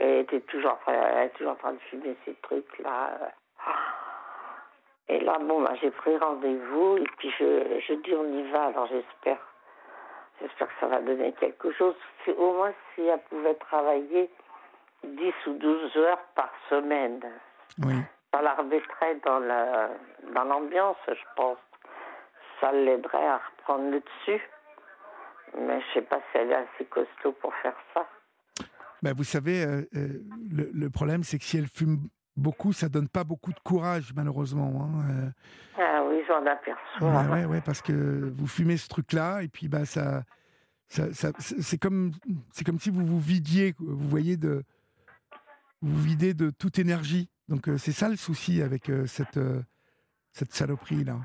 Elle 0.00 0.20
était 0.20 0.40
toujours, 0.40 0.72
en 0.72 0.76
train- 0.76 0.92
elle 0.94 1.26
est 1.26 1.30
toujours 1.30 1.52
en 1.52 1.56
train 1.56 1.72
de 1.72 1.78
fumer 1.90 2.16
ces 2.24 2.34
trucs-là. 2.36 3.10
Et 5.08 5.20
là, 5.20 5.38
bon, 5.40 5.60
bah, 5.62 5.72
j'ai 5.80 5.90
pris 5.90 6.16
rendez-vous 6.16 6.96
et 6.98 7.04
puis 7.18 7.30
je, 7.38 7.80
je 7.86 7.94
dis 7.94 8.14
on 8.14 8.24
y 8.32 8.50
va, 8.50 8.66
alors 8.66 8.86
j'espère. 8.86 9.38
J'espère 10.40 10.68
que 10.68 10.74
ça 10.80 10.86
va 10.86 11.00
donner 11.00 11.32
quelque 11.34 11.70
chose. 11.72 11.94
Au 12.38 12.52
moins 12.54 12.72
si 12.94 13.02
elle 13.06 13.20
pouvait 13.28 13.54
travailler 13.56 14.30
10 15.04 15.34
ou 15.48 15.52
12 15.54 15.96
heures 15.98 16.22
par 16.34 16.50
semaine. 16.70 17.20
Oui. 17.84 17.94
Ça 18.32 18.40
la 18.40 18.54
remettrait 18.54 19.16
dans 19.26 19.40
la- 19.40 19.90
dans 20.32 20.44
l'ambiance, 20.44 20.96
je 21.08 21.24
pense. 21.36 21.58
Ça 22.60 22.72
l'aiderait 22.72 23.26
à 23.26 23.38
reprendre 23.38 23.90
le 23.90 24.00
dessus. 24.00 24.48
Mais 25.58 25.80
je 25.80 25.94
sais 25.94 26.02
pas 26.02 26.18
si 26.30 26.38
elle 26.38 26.52
est 26.52 26.54
assez 26.54 26.84
costaud 26.86 27.32
pour 27.32 27.52
faire 27.56 27.74
ça. 27.92 28.06
Bah, 29.02 29.12
vous 29.14 29.24
savez, 29.24 29.62
euh, 29.64 29.82
euh, 29.96 30.22
le, 30.50 30.70
le 30.72 30.90
problème, 30.90 31.22
c'est 31.24 31.38
que 31.38 31.44
si 31.44 31.56
elle 31.56 31.68
fume 31.68 32.08
beaucoup, 32.36 32.72
ça 32.72 32.88
donne 32.88 33.08
pas 33.08 33.24
beaucoup 33.24 33.52
de 33.52 33.60
courage, 33.60 34.12
malheureusement. 34.14 34.82
hein, 34.84 35.10
euh. 35.10 35.30
Ah 35.82 36.02
oui, 36.08 36.20
j'en 36.28 36.44
aperçois. 36.46 37.08
Ouais, 37.08 37.28
ouais, 37.32 37.44
ouais, 37.46 37.60
parce 37.64 37.80
que 37.82 38.32
vous 38.36 38.46
fumez 38.46 38.76
ce 38.76 38.88
truc-là, 38.88 39.42
et 39.42 39.48
puis 39.48 39.68
bah 39.68 39.86
ça, 39.86 40.22
ça, 40.88 41.12
ça- 41.14 41.32
c'est 41.38 41.78
comme, 41.78 42.12
c'est 42.52 42.64
comme 42.64 42.78
si 42.78 42.90
vous 42.90 43.04
vous 43.06 43.20
vidiez, 43.20 43.74
vous 43.78 44.08
voyez 44.08 44.36
de, 44.36 44.62
vous 45.80 45.98
videz 46.02 46.34
de 46.34 46.50
toute 46.50 46.78
énergie. 46.78 47.28
Donc 47.48 47.68
euh, 47.68 47.78
c'est 47.78 47.92
ça 47.92 48.08
le 48.08 48.16
souci 48.16 48.60
avec 48.62 48.90
cette, 49.06 49.40
cette 50.32 50.52
saloperie 50.52 51.04
là. 51.04 51.16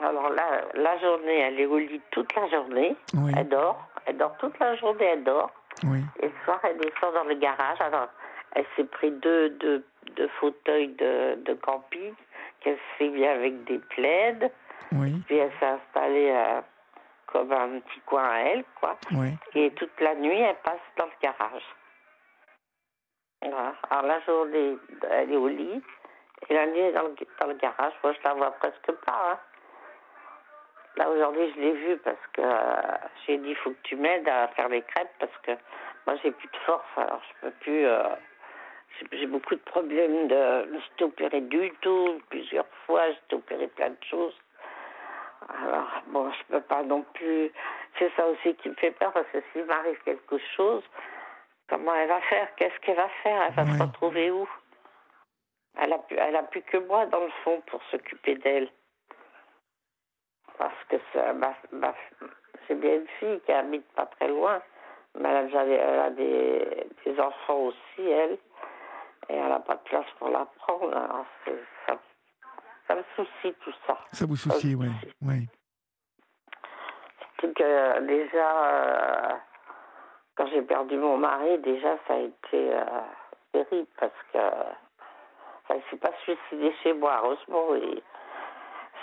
Alors 0.00 0.30
là, 0.30 0.64
la 0.74 0.98
journée, 0.98 1.40
elle 1.40 1.60
est 1.60 1.66
au 1.66 1.78
lit 1.78 2.00
toute 2.10 2.34
la 2.34 2.48
journée. 2.48 2.96
Oui, 3.14 3.32
Elle 3.36 3.48
dort. 3.48 3.86
Elle 4.06 4.16
dort 4.16 4.34
toute 4.38 4.58
la 4.58 4.74
journée, 4.76 5.04
elle 5.04 5.24
dort. 5.24 5.50
Oui, 5.84 6.00
Et 6.20 6.26
le 6.28 6.32
soir, 6.44 6.60
elle 6.64 6.78
descend 6.78 7.14
dans 7.14 7.24
le 7.24 7.34
garage. 7.34 7.80
Alors, 7.80 8.08
elle 8.52 8.66
s'est 8.76 8.84
pris 8.84 9.10
deux, 9.12 9.50
deux, 9.50 9.84
deux 10.16 10.28
fauteuils 10.40 10.88
de, 10.88 11.36
de 11.44 11.54
camping 11.54 12.14
qu'elle 12.60 12.78
s'est 12.98 13.08
mis 13.08 13.26
avec 13.26 13.64
des 13.64 13.78
plaides. 13.78 14.50
oui, 14.92 15.14
Puis 15.26 15.36
elle 15.36 15.52
s'est 15.60 15.66
installée 15.66 16.30
euh, 16.34 16.60
comme 17.26 17.52
un 17.52 17.80
petit 17.80 18.00
coin 18.00 18.24
à 18.28 18.38
elle, 18.40 18.64
quoi. 18.80 18.96
oui. 19.12 19.30
Et 19.54 19.70
toute 19.72 19.98
la 20.00 20.14
nuit, 20.16 20.38
elle 20.40 20.56
passe 20.64 20.80
dans 20.98 21.06
le 21.06 21.12
garage. 21.22 21.62
Voilà. 23.42 23.74
Alors 23.90 24.04
la 24.06 24.20
journée, 24.20 24.76
elle 25.10 25.32
est 25.32 25.36
au 25.36 25.48
lit. 25.48 25.82
Et 26.48 26.54
la 26.54 26.66
nuit, 26.66 26.78
elle 26.80 26.90
est 26.90 26.92
dans 26.92 27.02
le, 27.02 27.14
dans 27.40 27.46
le 27.46 27.54
garage. 27.54 27.92
Moi, 28.02 28.12
je 28.12 28.18
la 28.28 28.34
vois 28.34 28.50
presque 28.52 28.92
pas. 29.06 29.32
hein. 29.32 29.38
Là, 31.00 31.08
aujourd'hui, 31.08 31.50
je 31.56 31.60
l'ai 31.62 31.72
vue 31.72 31.96
parce 32.04 32.26
que 32.34 32.42
euh, 32.42 32.98
j'ai 33.26 33.38
dit, 33.38 33.48
il 33.48 33.56
faut 33.56 33.70
que 33.70 33.82
tu 33.84 33.96
m'aides 33.96 34.28
à 34.28 34.48
faire 34.48 34.68
les 34.68 34.82
crêpes 34.82 35.08
parce 35.18 35.34
que 35.44 35.52
moi, 36.06 36.14
j'ai 36.22 36.30
plus 36.30 36.48
de 36.48 36.56
force. 36.66 36.84
Alors, 36.98 37.22
je 37.26 37.40
peux 37.40 37.54
plus... 37.60 37.86
euh, 37.86 38.02
j'ai- 39.12 39.26
beaucoup 39.26 39.54
de 39.54 39.60
problèmes 39.60 40.28
de... 40.28 40.64
Je 40.66 40.70
me 40.74 40.80
suis 40.80 41.04
opérée 41.04 41.40
du 41.40 41.72
tout, 41.80 42.20
plusieurs 42.28 42.68
fois. 42.84 43.10
J'ai 43.30 43.36
opéré 43.36 43.68
plein 43.68 43.88
de 43.88 44.04
choses. 44.10 44.38
Alors, 45.48 45.88
bon, 46.08 46.30
je 46.32 46.44
peux 46.52 46.60
pas 46.60 46.82
non 46.82 47.00
plus... 47.14 47.50
C'est 47.98 48.12
ça 48.14 48.26
aussi 48.26 48.54
qui 48.56 48.68
me 48.68 48.74
fait 48.74 48.90
peur 48.90 49.10
parce 49.14 49.28
que 49.28 49.38
s'il 49.54 49.64
m'arrive 49.64 49.98
quelque 50.04 50.36
chose, 50.54 50.82
comment 51.70 51.94
elle 51.94 52.08
va 52.10 52.20
faire? 52.22 52.54
Qu'est-ce 52.56 52.78
qu'elle 52.80 52.96
va 52.96 53.08
faire? 53.22 53.40
Elle 53.48 53.54
va 53.54 53.78
se 53.78 53.82
retrouver 53.84 54.30
où? 54.30 54.46
Elle 55.80 55.94
a, 55.94 55.98
plus, 55.98 56.18
elle 56.18 56.36
a 56.36 56.42
plus 56.42 56.60
que 56.60 56.76
moi, 56.76 57.06
dans 57.06 57.20
le 57.24 57.30
fond, 57.42 57.62
pour 57.68 57.82
s'occuper 57.84 58.34
d'elle. 58.34 58.68
Parce 60.60 60.84
que 60.90 60.96
ça, 61.14 61.32
ma, 61.32 61.54
ma- 61.72 61.94
c'est 62.68 62.74
bien 62.74 62.96
une 62.96 63.08
fille 63.18 63.40
qui 63.46 63.50
habite 63.52 63.90
pas 63.94 64.04
très 64.04 64.28
loin, 64.28 64.60
mais 65.18 65.26
elle 65.30 65.36
a 65.36 65.42
déjà 65.44 65.64
des, 65.64 65.72
elle 65.72 66.00
a 66.00 66.10
des, 66.10 66.86
des 67.06 67.18
enfants 67.18 67.60
aussi, 67.60 68.02
elle, 68.10 68.32
et 69.30 69.36
elle 69.36 69.48
n'a 69.48 69.60
pas 69.60 69.76
de 69.76 69.82
place 69.84 70.04
pour 70.18 70.28
la 70.28 70.44
prendre. 70.58 70.94
Alors 70.94 71.24
c'est- 71.46 71.64
ça, 71.86 71.96
ça 72.88 72.94
me 72.94 73.02
soucie 73.16 73.54
tout 73.64 73.72
ça. 73.86 73.96
Ça 74.12 74.26
vous 74.26 74.36
soucie, 74.36 74.74
oui, 74.74 74.90
oui. 75.22 75.48
Surtout 77.38 77.54
que 77.54 78.00
déjà, 78.00 78.64
euh, 78.66 79.34
quand 80.36 80.46
j'ai 80.48 80.60
perdu 80.60 80.98
mon 80.98 81.16
mari, 81.16 81.56
déjà 81.60 81.96
ça 82.06 82.14
a 82.14 82.18
été 82.18 82.74
euh, 82.74 82.84
terrible 83.52 83.88
parce 83.98 84.12
que 84.30 84.38
enfin, 84.38 85.70
il 85.70 85.76
ne 85.76 85.82
s'est 85.90 85.96
pas 85.96 86.12
suicidé 86.24 86.70
chez 86.82 86.92
moi, 86.92 87.18
heureusement. 87.24 87.74
Et 87.76 88.02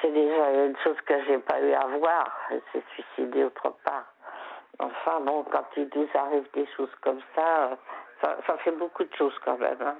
c'est 0.02 0.12
déjà 0.12 0.66
une 0.66 0.76
chose 0.84 0.98
que 1.06 1.14
j'ai 1.26 1.38
pas 1.40 1.60
eu 1.62 1.74
à 1.74 1.86
voir. 2.00 2.26
Il 2.52 2.62
s'est 2.72 2.84
suicidé 2.94 3.44
autre 3.44 3.74
part. 3.84 4.06
Enfin 4.80 5.20
bon, 5.22 5.44
quand 5.52 5.66
il 5.76 5.90
nous 5.96 6.08
arrive 6.14 6.46
des 6.54 6.68
choses 6.76 6.94
comme 7.02 7.20
ça, 7.36 7.72
euh, 7.72 7.76
ça, 8.22 8.38
ça 8.46 8.58
fait 8.60 8.72
beaucoup 8.72 9.04
de 9.04 9.14
choses 9.16 9.34
quand 9.44 9.58
même. 9.58 9.82
hein. 9.82 9.96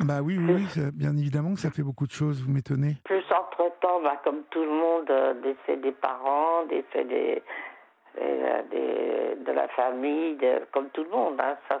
Bah 0.00 0.20
oui, 0.22 0.36
oui, 0.38 0.54
oui, 0.54 0.66
ça- 0.68 0.90
bien 0.92 1.12
évidemment 1.16 1.54
que 1.54 1.60
ça 1.60 1.70
fait 1.70 1.82
beaucoup 1.82 2.06
de 2.06 2.12
choses. 2.12 2.42
Vous 2.42 2.52
m'étonnez. 2.52 2.96
Plus 3.04 3.24
entre-temps, 3.30 4.00
bah, 4.02 4.16
comme 4.24 4.42
tout 4.50 4.62
le 4.62 4.70
monde, 4.70 5.10
euh, 5.10 5.34
décès 5.34 5.76
des 5.76 5.92
parents, 5.92 6.64
décès 6.64 7.04
des, 7.04 7.42
des- 8.18 8.62
des- 8.70 9.34
de 9.36 9.52
la 9.52 9.68
famille, 9.68 10.36
de- 10.36 10.62
comme 10.72 10.88
tout 10.90 11.04
le 11.04 11.10
monde. 11.10 11.40
Hein, 11.40 11.56
ça, 11.68 11.80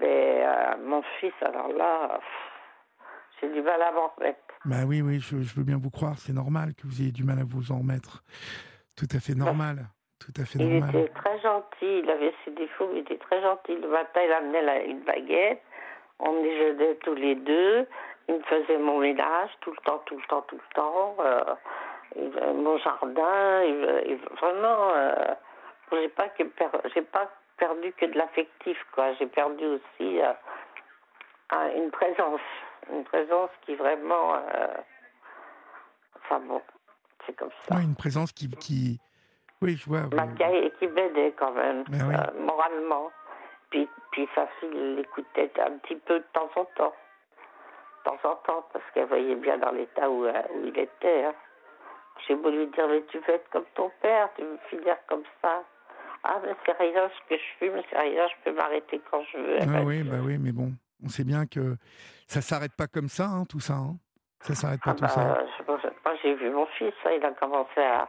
Mais 0.00 0.44
euh, 0.44 0.76
mon 0.84 1.02
fils, 1.20 1.32
alors 1.40 1.68
là, 1.68 2.08
pff, 2.18 2.53
j'ai 3.40 3.48
du 3.52 3.62
mal 3.62 3.80
à 3.82 3.92
m'en 3.92 4.08
remettre. 4.16 4.38
Bah 4.64 4.84
oui, 4.86 5.02
oui, 5.02 5.20
je, 5.20 5.42
je 5.42 5.54
veux 5.54 5.64
bien 5.64 5.78
vous 5.78 5.90
croire. 5.90 6.14
C'est 6.18 6.32
normal 6.32 6.74
que 6.74 6.86
vous 6.86 7.00
ayez 7.02 7.12
du 7.12 7.24
mal 7.24 7.38
à 7.38 7.44
vous 7.44 7.72
en 7.72 7.78
remettre. 7.78 8.22
Tout 8.96 9.08
à 9.14 9.20
fait 9.20 9.34
normal. 9.34 9.86
Tout 10.20 10.32
à 10.40 10.44
fait 10.44 10.58
Il 10.58 10.78
normal. 10.78 10.96
était 10.96 11.12
très 11.12 11.38
gentil, 11.40 11.98
il 12.02 12.08
avait 12.10 12.32
ses 12.44 12.52
défauts, 12.52 12.88
mais 12.92 13.00
il 13.00 13.02
était 13.02 13.18
très 13.18 13.42
gentil. 13.42 13.74
Le 13.76 13.88
matin, 13.88 14.20
il 14.24 14.32
amenait 14.32 14.62
la- 14.62 14.82
une 14.84 15.00
baguette, 15.00 15.60
on 16.18 16.42
déjeunait 16.42 16.94
tous 17.04 17.14
les 17.14 17.34
deux, 17.34 17.86
il 18.28 18.36
me 18.36 18.42
faisait 18.44 18.78
mon 18.78 19.00
ménage 19.00 19.50
tout 19.60 19.70
le 19.72 19.76
temps, 19.84 19.98
tout 20.06 20.16
le 20.16 20.22
temps, 20.28 20.42
tout 20.48 20.56
le 20.56 20.74
temps. 20.74 21.16
euh, 21.20 21.54
il- 22.16 22.30
mon 22.54 22.78
jardin, 22.78 23.62
il- 23.64 24.02
il- 24.12 24.36
vraiment, 24.38 24.92
euh, 24.94 25.34
j'ai 25.92 26.08
pas 26.08 26.28
que 26.28 26.44
per- 26.44 26.88
j'ai 26.94 27.02
pas 27.02 27.28
perdu 27.58 27.92
que 27.92 28.06
de 28.06 28.16
l'affectif, 28.16 28.78
quoi. 28.94 29.12
J'ai 29.14 29.26
perdu 29.26 29.64
aussi 29.66 30.20
euh, 30.22 30.32
un- 31.50 31.70
une 31.76 31.90
présence, 31.90 32.40
une 32.92 33.04
présence 33.04 33.50
qui 33.64 33.74
vraiment, 33.74 34.34
euh, 34.36 34.74
enfin 36.24 36.40
bon, 36.40 36.60
c'est 37.26 37.34
comme 37.36 37.50
ça. 37.68 37.80
Une 37.80 37.94
présence 37.96 38.32
qui, 38.32 38.48
qui... 38.50 39.00
Oui, 39.62 39.76
je 39.76 39.86
vois. 39.88 40.02
Vous- 40.02 40.10
qui, 40.78 40.86
m'aidait 40.88 41.32
quand 41.38 41.52
même, 41.52 41.84
Ben 41.88 42.08
oui. 42.08 42.14
euh, 42.14 42.40
moralement. 42.44 43.10
Puis, 43.70 43.88
puis 44.12 44.28
sa 44.34 44.46
fille 44.60 44.94
l'écoutait 44.96 45.50
un 45.60 45.78
petit 45.78 45.96
peu 45.96 46.18
de 46.18 46.24
temps 46.32 46.50
en 46.56 46.64
temps. 46.76 46.94
De 48.04 48.10
temps 48.10 48.30
en 48.30 48.36
temps, 48.36 48.66
parce 48.72 48.84
qu'elle 48.92 49.06
voyait 49.06 49.36
bien 49.36 49.58
dans 49.58 49.72
l'état 49.72 50.10
où, 50.10 50.24
euh, 50.26 50.42
où 50.54 50.66
il 50.66 50.78
était. 50.78 51.24
hein. 51.24 51.34
J'ai 52.28 52.34
beau 52.36 52.50
lui 52.50 52.66
dire, 52.68 52.86
mais 52.88 53.02
tu 53.08 53.18
veux 53.18 53.34
être 53.34 53.48
comme 53.50 53.64
ton 53.74 53.90
père, 54.00 54.28
tu 54.36 54.42
veux 54.42 54.58
finir 54.68 54.96
comme 55.08 55.24
ça. 55.42 55.64
Ah, 56.22 56.40
mais 56.44 56.54
c'est 56.64 56.72
rien 56.78 57.08
ce 57.10 57.28
que 57.28 57.36
je 57.40 57.48
fume, 57.58 57.82
c'est 57.90 57.98
rien, 57.98 58.26
je 58.28 58.34
peux 58.44 58.56
m'arrêter 58.56 59.00
quand 59.10 59.22
je 59.32 59.38
veux. 59.38 59.56
Ah 59.60 59.82
oui, 59.84 60.02
bah 60.02 60.16
oui, 60.22 60.38
mais 60.38 60.52
bon, 60.52 60.72
on 61.04 61.08
sait 61.08 61.24
bien 61.24 61.46
que 61.46 61.76
ça 62.34 62.40
s'arrête 62.42 62.74
pas 62.76 62.86
comme 62.86 63.08
ça, 63.08 63.24
hein, 63.26 63.44
tout 63.48 63.60
ça. 63.60 63.74
Hein? 63.74 63.96
Ça 64.40 64.54
s'arrête 64.54 64.80
pas 64.82 64.90
Ah 64.90 64.94
tout 64.94 65.02
bah, 65.02 65.08
ça? 65.08 65.38
je 65.58 65.62
pense- 65.62 65.82
moi, 66.04 66.14
j'ai 66.22 66.34
vu 66.34 66.50
mon 66.50 66.66
fils, 66.66 66.92
hein, 67.04 67.10
il 67.16 67.24
a 67.24 67.30
commencé 67.32 67.80
à, 67.80 68.08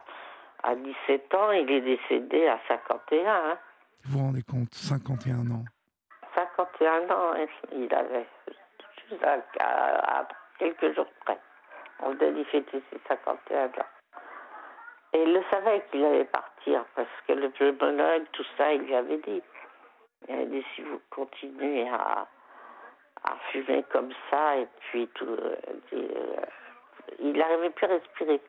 à 0.62 0.74
17 0.74 1.34
ans, 1.34 1.50
il 1.52 1.70
est 1.70 1.80
décédé 1.80 2.46
à 2.48 2.58
51. 2.68 3.24
Hein. 3.32 3.58
Vous 4.04 4.18
vous 4.18 4.24
rendez 4.26 4.42
compte, 4.42 4.72
51 4.74 5.50
ans. 5.50 5.64
51 6.34 7.10
ans, 7.10 7.34
il 7.72 7.92
avait 7.94 8.26
juste 9.08 9.22
à, 9.24 9.38
à- 9.60 10.20
à 10.20 10.28
quelques 10.58 10.94
jours 10.94 11.06
près. 11.24 11.38
On 12.00 12.10
venait 12.10 12.32
d'y 12.32 12.44
fêter 12.44 12.82
ses 12.90 13.00
51 13.08 13.66
ans. 13.66 13.70
Et 15.14 15.22
il 15.22 15.32
le 15.32 15.42
savait 15.50 15.82
qu'il 15.90 16.04
allait 16.04 16.24
partir 16.26 16.84
parce 16.94 17.08
que 17.26 17.32
le 17.32 17.48
pneumologue, 17.50 18.24
tout 18.32 18.44
ça, 18.58 18.72
il 18.72 18.82
lui 18.82 18.94
avait 18.94 19.18
dit. 19.18 19.42
Il 20.28 20.34
avait 20.34 20.46
dit 20.46 20.64
si 20.74 20.82
vous 20.82 21.00
continuez 21.10 21.88
à, 21.88 22.26
à 23.24 23.36
fumer 23.50 23.84
comme 23.92 24.10
ça 24.30 24.56
et 24.56 24.68
puis 24.90 25.08
tout, 25.14 25.24
euh, 25.26 25.56
euh, 25.94 26.36
il 27.18 27.32
n'arrivait 27.32 27.70
plus 27.70 27.86
à 27.86 27.90
respirer. 27.90 28.40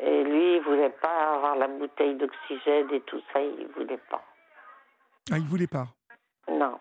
Et 0.00 0.24
lui, 0.24 0.56
il 0.56 0.62
voulait 0.62 0.90
pas 0.90 1.34
avoir 1.34 1.56
la 1.56 1.68
bouteille 1.68 2.14
d'oxygène 2.16 2.90
et 2.90 3.00
tout 3.02 3.22
ça, 3.32 3.40
il 3.40 3.66
voulait 3.76 4.00
pas. 4.10 4.22
Ah, 5.30 5.38
il 5.38 5.46
voulait 5.46 5.66
pas 5.66 5.86
Non. 6.48 6.78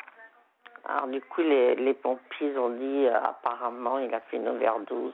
Alors 0.86 1.08
du 1.08 1.22
coup, 1.22 1.42
les, 1.42 1.76
les 1.76 1.94
pompiers 1.94 2.58
ont 2.58 2.70
dit, 2.72 3.06
euh, 3.06 3.22
apparemment, 3.24 4.00
il 4.00 4.14
a 4.14 4.20
fait 4.22 4.38
une 4.38 4.48
overdose. 4.48 5.14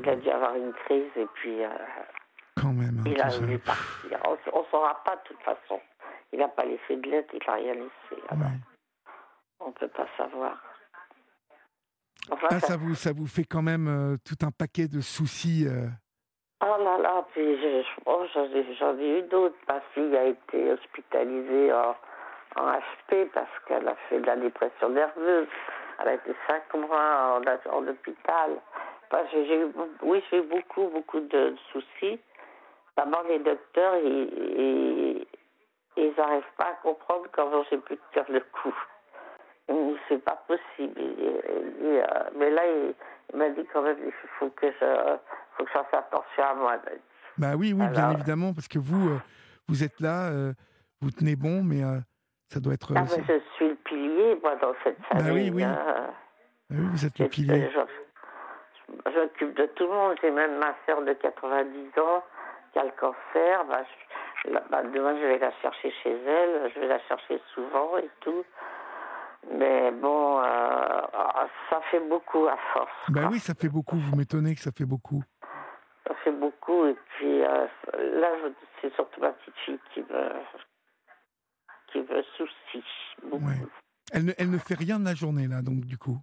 Il 0.00 0.08
a 0.08 0.16
dû 0.16 0.30
avoir 0.30 0.54
une 0.54 0.72
crise 0.74 1.10
et 1.16 1.26
puis 1.34 1.64
euh, 1.64 1.68
Quand 2.60 2.72
même. 2.72 2.98
hein, 3.00 3.04
il 3.06 3.20
a 3.20 3.28
voulu 3.30 3.58
partir. 3.58 4.20
On 4.52 4.60
ne 4.60 4.64
saura 4.70 5.02
pas 5.04 5.16
de 5.16 5.22
toute 5.24 5.40
façon. 5.40 5.80
Il 6.32 6.38
n'a 6.38 6.48
pas 6.48 6.64
laissé 6.64 6.96
de 6.96 7.10
lettre, 7.10 7.34
il 7.34 7.40
n'a 7.46 7.54
rien 7.54 7.74
laissé. 7.74 8.22
Alors, 8.28 8.44
Ouais. 8.44 8.75
On 9.66 9.70
ne 9.70 9.74
peut 9.74 9.88
pas 9.88 10.06
savoir. 10.16 10.56
Enfin, 12.30 12.46
Ah, 12.50 12.60
ça- 12.60 12.76
vous, 12.76 12.94
ça 12.94 13.12
vous 13.12 13.26
fait 13.26 13.44
quand 13.44 13.62
même 13.62 13.88
euh, 13.88 14.16
tout 14.24 14.38
un 14.46 14.50
paquet 14.50 14.88
de 14.88 15.00
soucis. 15.00 15.66
euh. 15.66 15.88
Oh 16.64 16.82
là 16.82 16.98
là, 16.98 17.26
puis 17.32 17.58
oh, 18.06 18.24
j'en 18.32 18.98
ai, 18.98 19.18
eu 19.18 19.22
d'autres. 19.22 19.56
Ma 19.68 19.80
fille 19.92 20.16
a 20.16 20.24
été 20.24 20.72
hospitalisée 20.72 21.72
en, 21.72 21.94
en 22.56 22.72
HP 22.72 23.26
parce 23.34 23.50
qu'elle 23.66 23.86
a 23.86 23.96
fait 24.08 24.20
de 24.20 24.26
la 24.26 24.36
dépression 24.36 24.88
nerveuse. 24.88 25.48
Elle 25.98 26.08
a 26.08 26.14
été 26.14 26.34
cinq 26.46 26.74
mois 26.74 27.40
en, 27.40 27.72
en 27.72 27.86
hôpital. 27.88 28.50
Enfin, 29.10 29.24
eu, 29.34 29.72
oui, 30.02 30.22
j'ai 30.30 30.38
eu 30.38 30.42
beaucoup, 30.42 30.88
beaucoup 30.88 31.20
de 31.20 31.54
soucis. 31.72 32.18
D'abord, 32.96 33.24
les 33.28 33.38
docteurs, 33.40 33.96
ils, 33.96 35.26
ils, 35.96 36.14
n'arrivent 36.16 36.54
pas 36.56 36.70
à 36.70 36.74
comprendre 36.82 37.26
comment 37.32 37.62
j'ai 37.70 37.78
pu 37.78 37.98
tenir 38.12 38.30
le 38.30 38.40
coup. 38.40 38.74
Disent, 39.68 39.98
c'est 40.08 40.22
pas 40.24 40.42
possible. 40.46 41.00
Il- 41.00 41.40
il 41.56 41.72
dit, 41.80 41.98
euh, 41.98 42.04
mais 42.36 42.50
là, 42.50 42.62
il, 42.66 42.94
il 43.32 43.38
m'a 43.38 43.48
dit 43.50 43.66
quand 43.72 43.82
même, 43.82 43.96
il 44.04 44.12
faut 44.38 44.48
que 44.50 44.66
je, 44.70 45.16
faut 45.56 45.64
que 45.64 45.68
je 45.70 45.72
fasse 45.72 45.92
attention 45.92 46.42
à 46.44 46.54
moi. 46.54 46.76
Bah 47.38 47.54
oui, 47.58 47.72
oui, 47.76 47.86
bien 47.88 48.10
évidemment, 48.12 48.52
parce 48.54 48.68
que 48.68 48.78
vous, 48.78 49.08
euh, 49.10 49.18
vous 49.68 49.82
êtes 49.82 50.00
là, 50.00 50.30
euh, 50.30 50.52
vous 51.00 51.10
tenez 51.10 51.34
bon, 51.36 51.62
mais 51.64 51.82
ça 52.48 52.60
doit 52.60 52.74
être. 52.74 52.94
Ah, 52.96 53.02
mais 53.02 53.24
je 53.26 53.40
suis 53.56 53.68
le 53.68 53.74
pilier, 53.74 54.38
moi, 54.42 54.54
dans 54.56 54.72
cette 54.84 54.98
Bah 55.00 55.16
oui, 55.16 55.24
famille. 55.24 55.50
oui. 55.50 55.64
hein. 55.64 55.76
Ah 56.70 56.74
oui, 56.78 56.86
vous 56.92 57.04
êtes 57.04 57.18
le 57.18 57.26
pilier. 57.28 57.68
M'occupe 59.16 59.54
de 59.56 59.66
tout 59.74 59.84
le 59.84 59.90
monde. 59.92 60.16
J'ai 60.22 60.30
même 60.30 60.58
ma 60.58 60.74
sœur 60.86 61.02
de 61.02 61.12
90 61.12 61.98
ans 62.00 62.22
qui 62.72 62.78
a 62.78 62.84
le 62.84 62.90
cancer. 62.98 63.64
Bah, 63.68 63.82
je, 64.44 64.50
bah, 64.70 64.82
demain, 64.84 65.16
je 65.20 65.26
vais 65.26 65.38
la 65.38 65.52
chercher 65.62 65.90
chez 66.02 66.12
elle. 66.12 66.70
Je 66.74 66.80
vais 66.80 66.86
la 66.86 67.00
chercher 67.00 67.40
souvent 67.54 67.96
et 67.98 68.08
tout. 68.20 68.44
Mais 69.52 69.90
bon, 69.92 70.38
euh, 70.38 70.42
ah, 70.42 71.46
ça 71.70 71.80
fait 71.90 72.00
beaucoup 72.00 72.46
à 72.46 72.56
force. 72.72 72.90
Quoi. 73.12 73.28
oui, 73.30 73.38
ça 73.38 73.54
fait 73.54 73.68
beaucoup. 73.68 73.96
Vous 73.96 74.16
m'étonnez 74.16 74.54
que 74.54 74.60
ça 74.60 74.70
fait 74.76 74.84
beaucoup. 74.84 75.22
Ça 76.06 76.14
fait 76.24 76.32
beaucoup. 76.32 76.86
Et 76.86 76.96
puis 77.16 77.42
euh, 77.42 77.66
là, 77.94 78.28
c'est 78.80 78.92
surtout 78.94 79.20
ma 79.20 79.30
petite 79.32 79.54
fille 79.64 79.78
qui 79.94 80.00
me, 80.00 80.30
qui 81.92 81.98
me 81.98 82.22
soucie 82.36 82.84
beaucoup. 83.22 83.44
Ouais. 83.44 83.66
Elle 84.12 84.24
ne, 84.26 84.32
elle 84.38 84.50
ne 84.50 84.58
fait 84.58 84.74
rien 84.74 84.98
de 84.98 85.04
la 85.04 85.14
journée 85.14 85.46
là, 85.48 85.62
donc 85.62 85.80
du 85.84 85.98
coup. 85.98 86.18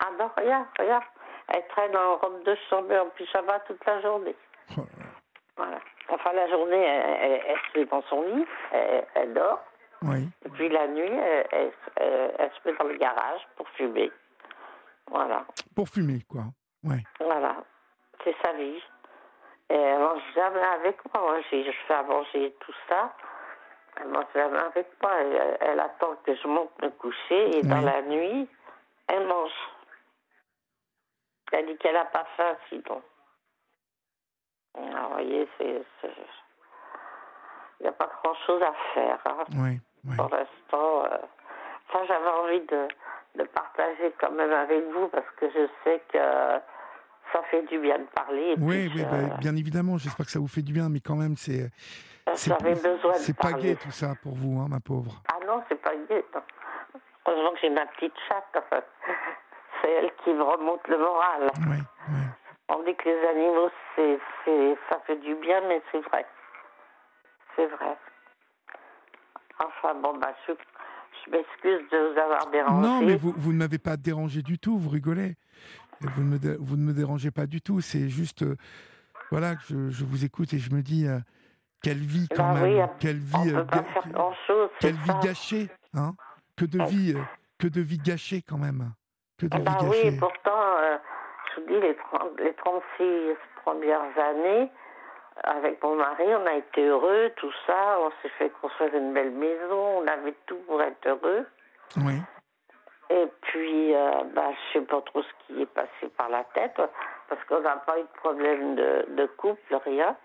Ah 0.00 0.10
non, 0.18 0.30
rien, 0.36 0.66
rien. 0.78 1.00
Elle 1.48 1.66
traîne 1.68 1.96
en 1.96 2.16
robe 2.16 2.44
de 2.44 2.56
chambre 2.68 2.90
et 2.92 2.98
en 2.98 3.08
pyjama 3.10 3.60
toute 3.60 3.84
la 3.86 4.00
journée. 4.02 4.36
Oh 4.76 4.80
là 4.80 5.04
là. 5.04 5.10
Voilà. 5.56 5.78
Enfin, 6.08 6.32
la 6.32 6.48
journée, 6.48 6.82
elle, 6.82 7.16
elle, 7.20 7.40
elle 7.46 7.56
se 7.72 7.78
met 7.78 7.84
dans 7.86 8.02
son 8.08 8.22
lit, 8.22 8.46
elle, 8.72 9.06
elle 9.14 9.34
dort. 9.34 9.64
Oui. 10.04 10.28
Et 10.44 10.48
puis 10.50 10.68
la 10.68 10.86
nuit, 10.88 11.08
elle, 11.10 11.46
elle- 11.52 11.72
elle- 11.96 12.34
elle 12.38 12.50
se 12.52 12.68
met 12.68 12.76
dans 12.76 12.84
le 12.84 12.96
garage 12.96 13.40
pour 13.56 13.68
fumer. 13.70 14.12
Voilà, 15.08 15.44
Pour 15.76 15.88
fumer, 15.88 16.20
quoi. 16.28 16.42
Ouais. 16.82 17.02
voilà. 17.20 17.56
C'est 18.22 18.34
sa 18.44 18.52
vie. 18.54 18.82
Et 19.70 19.74
elle 19.74 19.98
mange 19.98 20.22
jamais 20.34 20.60
avec 20.62 20.98
moi. 21.14 21.40
Je 21.50 21.70
fais 21.86 21.94
à 21.94 22.02
manger 22.02 22.46
et 22.46 22.52
tout 22.60 22.72
ça. 22.88 23.12
Elle 24.00 24.08
mange 24.08 24.24
jamais 24.34 24.58
avec 24.58 24.86
moi. 25.02 25.12
Elle, 25.60 25.80
attend 25.80 26.16
que 26.24 26.34
je 26.34 26.46
monte 26.48 26.70
me 26.82 26.90
coucher 26.90 27.58
et 27.58 27.62
dans 27.62 27.78
Oui. 27.78 27.84
la 27.84 28.02
nuit, 28.02 28.48
elle 29.08 29.26
mange. 29.26 29.52
Elle 31.52 31.66
dit 31.66 31.76
qu'elle 31.78 31.94
n'a 31.94 32.04
pas 32.06 32.26
faim 32.36 32.56
sinon. 32.68 33.02
Alors, 34.76 35.08
vous 35.08 35.12
voyez, 35.14 35.48
c'est. 35.58 35.82
Il 37.80 37.82
n'y 37.82 37.88
a 37.88 37.92
pas 37.92 38.10
grand-chose 38.22 38.62
à 38.62 38.72
faire. 38.94 39.18
hein. 39.26 39.44
Ouais. 39.56 39.78
Pour 40.16 40.28
l'instant, 40.28 41.04
euh, 41.04 41.18
enfin, 41.88 42.04
j'avais 42.06 42.28
envie 42.28 42.60
de, 42.66 42.88
de 43.36 43.44
partager 43.44 44.12
quand 44.20 44.32
même 44.32 44.52
avec 44.52 44.84
vous 44.92 45.08
parce 45.08 45.28
que 45.36 45.48
je 45.48 45.66
sais 45.82 46.02
que 46.12 46.18
ça 47.32 47.42
fait 47.50 47.62
du 47.62 47.78
bien 47.78 47.98
de 47.98 48.06
parler. 48.14 48.54
Oui, 48.58 48.90
oui, 48.94 49.02
bah, 49.04 49.36
bien 49.38 49.56
évidemment. 49.56 49.96
J'espère 49.98 50.26
que 50.26 50.32
ça 50.32 50.38
vous 50.38 50.48
fait 50.48 50.62
du 50.62 50.72
bien, 50.72 50.88
mais 50.88 51.00
quand 51.00 51.16
même, 51.16 51.36
c'est. 51.36 51.70
J'avais 52.34 52.74
besoin 52.74 53.12
de 53.12 53.18
C'est 53.18 53.36
pas 53.36 53.52
gai 53.52 53.76
tout 53.76 53.90
ça 53.90 54.14
pour 54.22 54.34
vous, 54.34 54.60
hein, 54.60 54.66
ma 54.68 54.80
pauvre. 54.80 55.22
Ah 55.28 55.38
non, 55.46 55.62
c'est 55.68 55.80
pas 55.80 55.94
gai. 56.08 56.24
Heureusement 57.26 57.52
que 57.52 57.58
j'ai 57.62 57.70
ma 57.70 57.86
petite 57.86 58.14
chatte. 58.28 58.64
C'est 59.82 59.90
elle 59.90 60.10
qui 60.24 60.32
me 60.32 60.42
remonte 60.42 60.86
le 60.88 60.96
moral. 60.96 61.42
Ouais. 61.68 61.82
On 62.68 62.82
dit 62.84 62.94
que 62.94 63.06
les 63.06 63.26
animaux, 63.28 63.68
c'est, 63.94 64.18
ça 64.88 64.98
fait 65.06 65.16
du 65.16 65.34
bien, 65.34 65.60
mais 65.68 65.82
c'est 65.92 66.00
vrai. 66.00 66.24
C'est 67.54 67.66
vrai. 67.66 67.96
Enfin 69.58 69.94
bon, 70.00 70.16
bah, 70.18 70.32
je, 70.46 70.52
je 71.24 71.30
m'excuse 71.30 71.88
de 71.90 72.12
vous 72.12 72.18
avoir 72.18 72.50
dérangé. 72.50 72.86
Non, 72.88 73.00
mais 73.02 73.16
vous, 73.16 73.32
vous 73.36 73.52
ne 73.52 73.58
m'avez 73.58 73.78
pas 73.78 73.96
dérangé 73.96 74.42
du 74.42 74.58
tout, 74.58 74.78
vous 74.78 74.90
rigolez. 74.90 75.36
Vous 76.00 76.22
ne 76.22 76.28
me, 76.30 76.38
dé- 76.38 76.56
vous 76.58 76.76
ne 76.76 76.82
me 76.82 76.92
dérangez 76.92 77.30
pas 77.30 77.46
du 77.46 77.62
tout, 77.62 77.80
c'est 77.80 78.08
juste, 78.08 78.42
euh, 78.42 78.56
voilà, 79.30 79.54
je, 79.68 79.88
je 79.90 80.04
vous 80.04 80.24
écoute 80.24 80.52
et 80.52 80.58
je 80.58 80.70
me 80.74 80.82
dis, 80.82 81.06
euh, 81.06 81.18
quelle 81.82 81.98
vie 81.98 82.28
quand 82.28 82.52
Bah 82.52 82.60
même, 82.60 82.80
oui, 82.80 82.84
quelle 82.98 83.18
vie, 83.18 83.52
ne 83.52 83.60
peut 83.60 83.66
pas 83.66 83.76
ga- 83.78 83.84
faire 83.84 84.08
grand-chose. 84.08 84.68
c'est 84.80 84.88
quelle 84.88 84.96
vie 84.96 85.06
ça. 85.12 85.20
gâchée, 85.22 85.68
hein 85.94 86.12
Que 86.56 86.64
de 86.66 86.82
vie, 86.84 87.14
euh, 87.14 87.20
que 87.58 87.68
de 87.68 87.80
vie 87.80 87.98
gâchée 87.98 88.42
quand 88.42 88.58
même, 88.58 88.92
que 89.38 89.46
de 89.46 89.56
vie 89.56 89.64
Bah 89.64 89.78
gâchée. 89.80 90.10
oui, 90.10 90.18
pourtant, 90.18 90.50
euh, 90.82 90.98
je 91.56 91.60
vous 91.60 91.66
dis, 91.68 91.80
les, 91.80 91.96
30 91.96 92.40
les 92.40 92.54
36 92.54 93.36
premières 93.64 94.18
années, 94.18 94.70
avec 95.42 95.82
mon 95.82 95.96
mari, 95.96 96.24
on 96.28 96.46
a 96.46 96.54
été 96.54 96.86
heureux, 96.86 97.32
tout 97.36 97.52
ça. 97.66 97.98
On 98.00 98.10
s'est 98.22 98.32
fait 98.38 98.50
construire 98.60 98.94
une 98.94 99.12
belle 99.12 99.32
maison, 99.32 99.98
on 99.98 100.06
avait 100.06 100.34
tout 100.46 100.58
pour 100.66 100.80
être 100.80 101.06
heureux. 101.06 101.46
Oui, 101.96 102.20
Et 103.10 103.26
puis, 103.42 103.94
euh, 103.94 104.24
bah, 104.34 104.50
je 104.52 104.78
sais 104.78 104.84
pas 104.84 105.00
trop 105.02 105.22
ce 105.22 105.28
qui 105.46 105.62
est 105.62 105.66
passé 105.66 106.08
par 106.16 106.28
la 106.28 106.44
tête, 106.54 106.80
parce 107.28 107.44
qu'on 107.44 107.60
n'a 107.60 107.76
pas 107.76 107.98
eu 107.98 108.02
de 108.02 108.18
problème 108.20 108.74
de, 108.76 109.06
de 109.10 109.26
couple, 109.26 109.74
rien. 109.84 110.16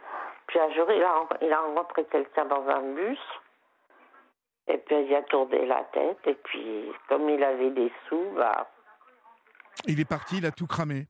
Puis 0.48 0.60
un 0.60 0.72
jour, 0.74 0.90
il 0.92 1.04
a, 1.04 1.28
il 1.42 1.52
a 1.52 1.60
rencontré 1.60 2.06
quelqu'un 2.06 2.46
dans 2.46 2.68
un 2.68 2.82
bus, 2.94 3.20
et 4.68 4.78
puis 4.78 4.96
il 5.04 5.16
a 5.16 5.22
tourné 5.24 5.66
la 5.66 5.84
tête, 5.94 6.20
et 6.26 6.36
puis 6.36 6.92
comme 7.08 7.30
il 7.30 7.44
avait 7.44 7.72
des 7.72 7.92
sous, 8.08 8.32
bah, 8.36 8.68
il 9.86 10.00
est 10.00 10.10
parti, 10.10 10.38
il 10.38 10.46
a 10.46 10.52
tout 10.52 10.68
cramé. 10.68 11.08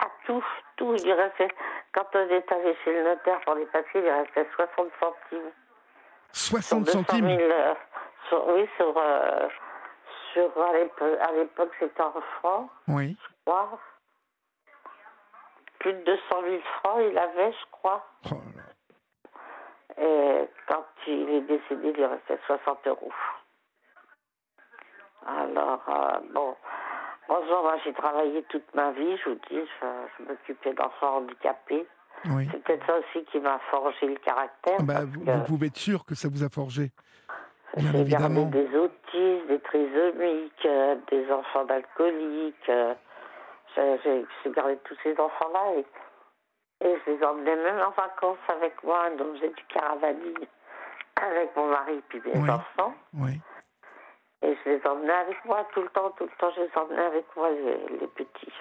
à 0.00 0.06
tout, 0.26 0.44
tout, 0.76 0.94
il 1.04 1.12
restait, 1.12 1.48
quand 1.92 2.06
on 2.14 2.28
est 2.28 2.52
allé 2.52 2.76
chez 2.84 2.92
le 2.92 3.02
notaire 3.04 3.40
pour 3.40 3.54
les 3.54 3.66
papiers, 3.66 4.02
il 4.04 4.10
restait 4.10 4.46
60 4.54 4.90
centimes. 5.00 5.50
60 6.32 6.88
Sur 6.88 7.00
200 7.02 7.16
000, 7.16 7.22
centimes 7.22 7.38
euh, 7.50 7.74
sur- 8.28 8.46
oui, 8.48 8.68
sur, 8.76 8.94
euh, 8.96 9.48
sur 10.32 10.50
à 10.62 11.32
l'époque, 11.32 11.72
c'était 11.80 12.02
en 12.02 12.12
francs. 12.38 12.70
Oui, 12.88 13.16
crois. 13.44 13.78
Plus 15.80 15.92
de 15.94 16.02
200 16.04 16.22
000 16.42 16.62
francs, 16.78 16.98
il 17.10 17.18
avait, 17.18 17.52
je 17.52 17.66
crois. 17.72 18.06
Oh 18.30 18.34
là. 18.56 20.02
Et 20.04 20.48
quand 20.68 20.84
il 21.06 21.28
est 21.30 21.40
décédé, 21.42 21.92
il 21.96 22.04
restait 22.04 22.38
60 22.46 22.86
euros. 22.86 23.12
Alors, 25.26 25.82
euh, 25.88 26.18
bon, 26.32 26.56
heureusement, 27.30 27.62
moi, 27.62 27.76
j'ai 27.84 27.92
travaillé 27.92 28.42
toute 28.44 28.74
ma 28.74 28.90
vie, 28.92 29.16
je 29.18 29.30
vous 29.30 29.38
dis, 29.48 29.60
je, 29.80 29.86
je 30.18 30.24
m'occupais 30.28 30.72
d'enfants 30.74 31.18
handicapés. 31.18 31.86
oui. 32.26 32.48
C'est 32.50 32.62
peut-être 32.64 32.86
ça 32.86 32.98
aussi 32.98 33.24
qui 33.26 33.38
m'a 33.40 33.58
forgé 33.70 34.06
le 34.06 34.16
caractère. 34.16 34.78
Bah, 34.82 34.94
parce 34.94 35.04
vous, 35.06 35.24
vous 35.24 35.44
pouvez 35.44 35.66
être 35.68 35.76
sûr 35.76 36.04
que 36.04 36.14
ça 36.14 36.28
vous 36.28 36.42
a 36.44 36.48
forgé. 36.48 36.90
bien 37.76 37.92
j'ai 37.92 38.04
gardé 38.04 38.40
évidemment. 38.40 38.46
des 38.50 38.76
autistes, 38.76 39.46
des 39.48 39.60
trisomiques, 39.60 40.66
euh, 40.66 40.96
des 41.10 41.30
enfants 41.32 41.64
d'alcooliques. 41.64 42.68
euh, 42.68 42.94
j'ai- 43.76 44.26
gardé 44.50 44.76
tous 44.84 44.96
ces 45.04 45.12
enfants-là 45.18 45.74
et, 45.78 45.86
et 46.88 46.98
je 47.06 47.10
les 47.12 47.24
emmenais 47.24 47.54
même 47.56 47.78
en 47.80 47.90
vacances 47.90 48.38
avec 48.48 48.82
moi. 48.82 49.08
Donc 49.16 49.36
j'ai 49.40 49.48
du 49.50 49.64
caravaning 49.72 50.34
avec 51.22 51.54
mon 51.56 51.68
mari 51.68 52.02
puis 52.08 52.20
mes 52.26 52.40
Oui. 52.40 52.50
enfants. 52.50 52.94
Oui, 53.14 53.40
Et 54.42 54.56
je 54.64 54.70
les 54.70 54.86
emmenais 54.86 55.12
avec 55.12 55.44
moi 55.44 55.66
tout 55.72 55.82
le 55.82 55.88
temps, 55.88 56.10
tout 56.16 56.24
le 56.24 56.30
temps, 56.38 56.50
je 56.56 56.62
les 56.62 56.70
emmenais 56.74 57.04
avec 57.04 57.24
moi, 57.36 57.50
les, 57.50 57.98
les 58.00 58.06
petits. 58.06 58.52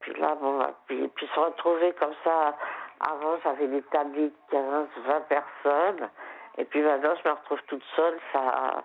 Puis 0.00 0.14
là, 0.14 0.34
bon, 0.34 0.58
bah, 0.58 0.74
puis, 0.86 1.08
puis 1.08 1.28
se 1.34 1.40
retrouver 1.40 1.92
comme 1.94 2.14
ça, 2.24 2.56
avant 3.00 3.38
j'avais 3.42 3.68
des 3.68 3.82
tabliers 3.82 4.28
de 4.28 4.36
15, 4.50 4.86
20 5.06 5.20
personnes, 5.28 6.08
et 6.56 6.64
puis 6.64 6.82
maintenant 6.82 7.14
je 7.22 7.28
me 7.28 7.34
retrouve 7.34 7.60
toute 7.68 7.84
seule, 7.94 8.18
ça, 8.32 8.84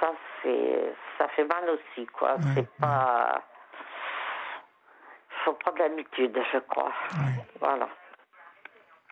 ça, 0.00 0.12
c'est, 0.42 0.94
ça 1.18 1.28
fait 1.28 1.44
mal 1.44 1.70
aussi, 1.70 2.06
quoi. 2.06 2.34
Ouais, 2.34 2.40
c'est 2.54 2.70
pas... 2.78 3.42
faut 5.44 5.52
prendre 5.54 5.78
l'habitude, 5.78 6.38
je 6.52 6.58
crois. 6.58 6.92
Voilà. 7.60 7.88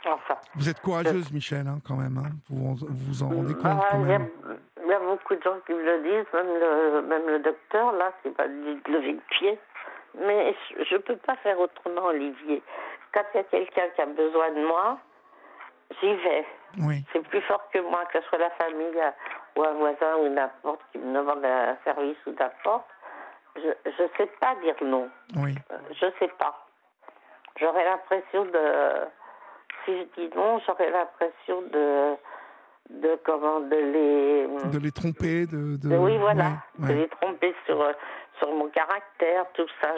Enfin. 0.07 0.37
Vous 0.55 0.69
êtes 0.69 0.81
courageuse, 0.81 1.33
Michel, 1.33 1.67
hein, 1.67 1.81
quand 1.87 1.97
même. 1.97 2.19
Hein. 2.19 2.31
Vous, 2.49 2.77
vous 2.81 3.23
en 3.23 3.29
rendez 3.29 3.55
compte 3.55 3.65
ah, 3.67 3.89
quand 3.91 3.99
même. 3.99 4.29
Il 4.89 4.93
y, 4.93 4.95
a 4.95 5.01
beaucoup 5.01 5.35
de 5.35 5.43
gens 5.43 5.59
qui 5.67 5.75
me 5.75 5.85
le 5.85 5.99
disent, 5.99 6.33
même 6.33 6.59
le, 6.59 7.03
même 7.03 7.27
le 7.27 7.39
docteur, 7.41 7.93
là, 7.93 8.11
qui 8.23 8.31
m'a 8.31 8.49
dit 8.49 8.81
de 8.87 8.93
lever 8.93 9.13
le 9.13 9.21
pied. 9.29 9.59
Mais 10.15 10.55
je 10.79 10.95
ne 10.95 11.01
peux 11.01 11.17
pas 11.17 11.37
faire 11.37 11.61
autrement, 11.61 12.07
Olivier. 12.07 12.63
Quand 13.13 13.23
il 13.35 13.37
y 13.37 13.41
a 13.41 13.45
quelqu'un 13.45 13.89
qui 13.95 14.01
a 14.01 14.07
besoin 14.07 14.51
de 14.53 14.67
moi, 14.67 14.99
j'y 16.01 16.15
vais. 16.15 16.47
Oui. 16.79 17.05
C'est 17.13 17.23
plus 17.29 17.43
fort 17.43 17.69
que 17.71 17.81
moi, 17.81 18.07
que 18.07 18.19
ce 18.19 18.27
soit 18.29 18.39
la 18.39 18.51
famille 18.51 19.03
ou 19.57 19.63
un 19.63 19.73
voisin 19.75 20.17
ou 20.21 20.29
n'importe 20.29 20.81
qui 20.93 20.99
me 20.99 21.19
demande 21.19 21.45
un 21.45 21.77
service 21.85 22.17
ou 22.27 22.31
n'importe. 22.31 22.89
Je 23.57 24.03
ne 24.03 24.09
sais 24.17 24.31
pas 24.41 24.55
dire 24.63 24.77
non. 24.81 25.11
Oui. 25.37 25.55
Je 26.01 26.07
ne 26.07 26.13
sais 26.19 26.33
pas. 26.39 26.67
J'aurais 27.61 27.85
l'impression 27.85 28.45
de. 28.45 28.61
Si 29.85 29.99
je 29.99 30.05
dis 30.17 30.31
non, 30.35 30.61
j'aurais 30.67 30.91
l'impression 30.91 31.63
de. 31.63 32.17
De 32.91 33.19
comment 33.23 33.61
de 33.61 33.77
les 33.77 34.71
de 34.73 34.79
les 34.79 34.91
tromper 34.91 35.47
de, 35.47 35.77
de... 35.77 35.95
oui 35.95 36.17
voilà 36.17 36.65
de 36.79 36.95
les 36.95 37.09
tromper 37.09 37.55
sur 37.67 37.85
sur 38.39 38.51
mon 38.51 38.69
caractère 38.69 39.45
tout 39.53 39.67
ça 39.81 39.93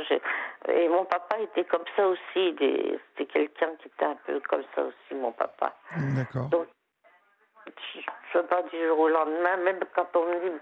et 0.69 0.89
mon 0.89 1.05
papa 1.05 1.39
était 1.39 1.65
comme 1.65 1.85
ça 1.95 2.09
aussi 2.09 2.57
c'était 2.59 3.27
quelqu'un 3.33 3.71
qui 3.81 3.89
était 3.89 4.05
un 4.05 4.17
peu 4.27 4.41
comme 4.49 4.65
ça 4.75 4.83
aussi 4.83 5.15
mon 5.15 5.31
papa. 5.31 5.73
D'accord. 6.17 6.49
Donc 6.49 6.67
je 7.95 7.99
ne 8.01 8.43
sais 8.43 8.49
pas 8.49 8.63
du 8.63 8.87
jour 8.87 8.99
au 8.99 9.09
lendemain 9.09 9.57
même 9.59 9.79
quand 9.95 10.09
on 10.17 10.27
me 10.27 10.51
dit 10.51 10.57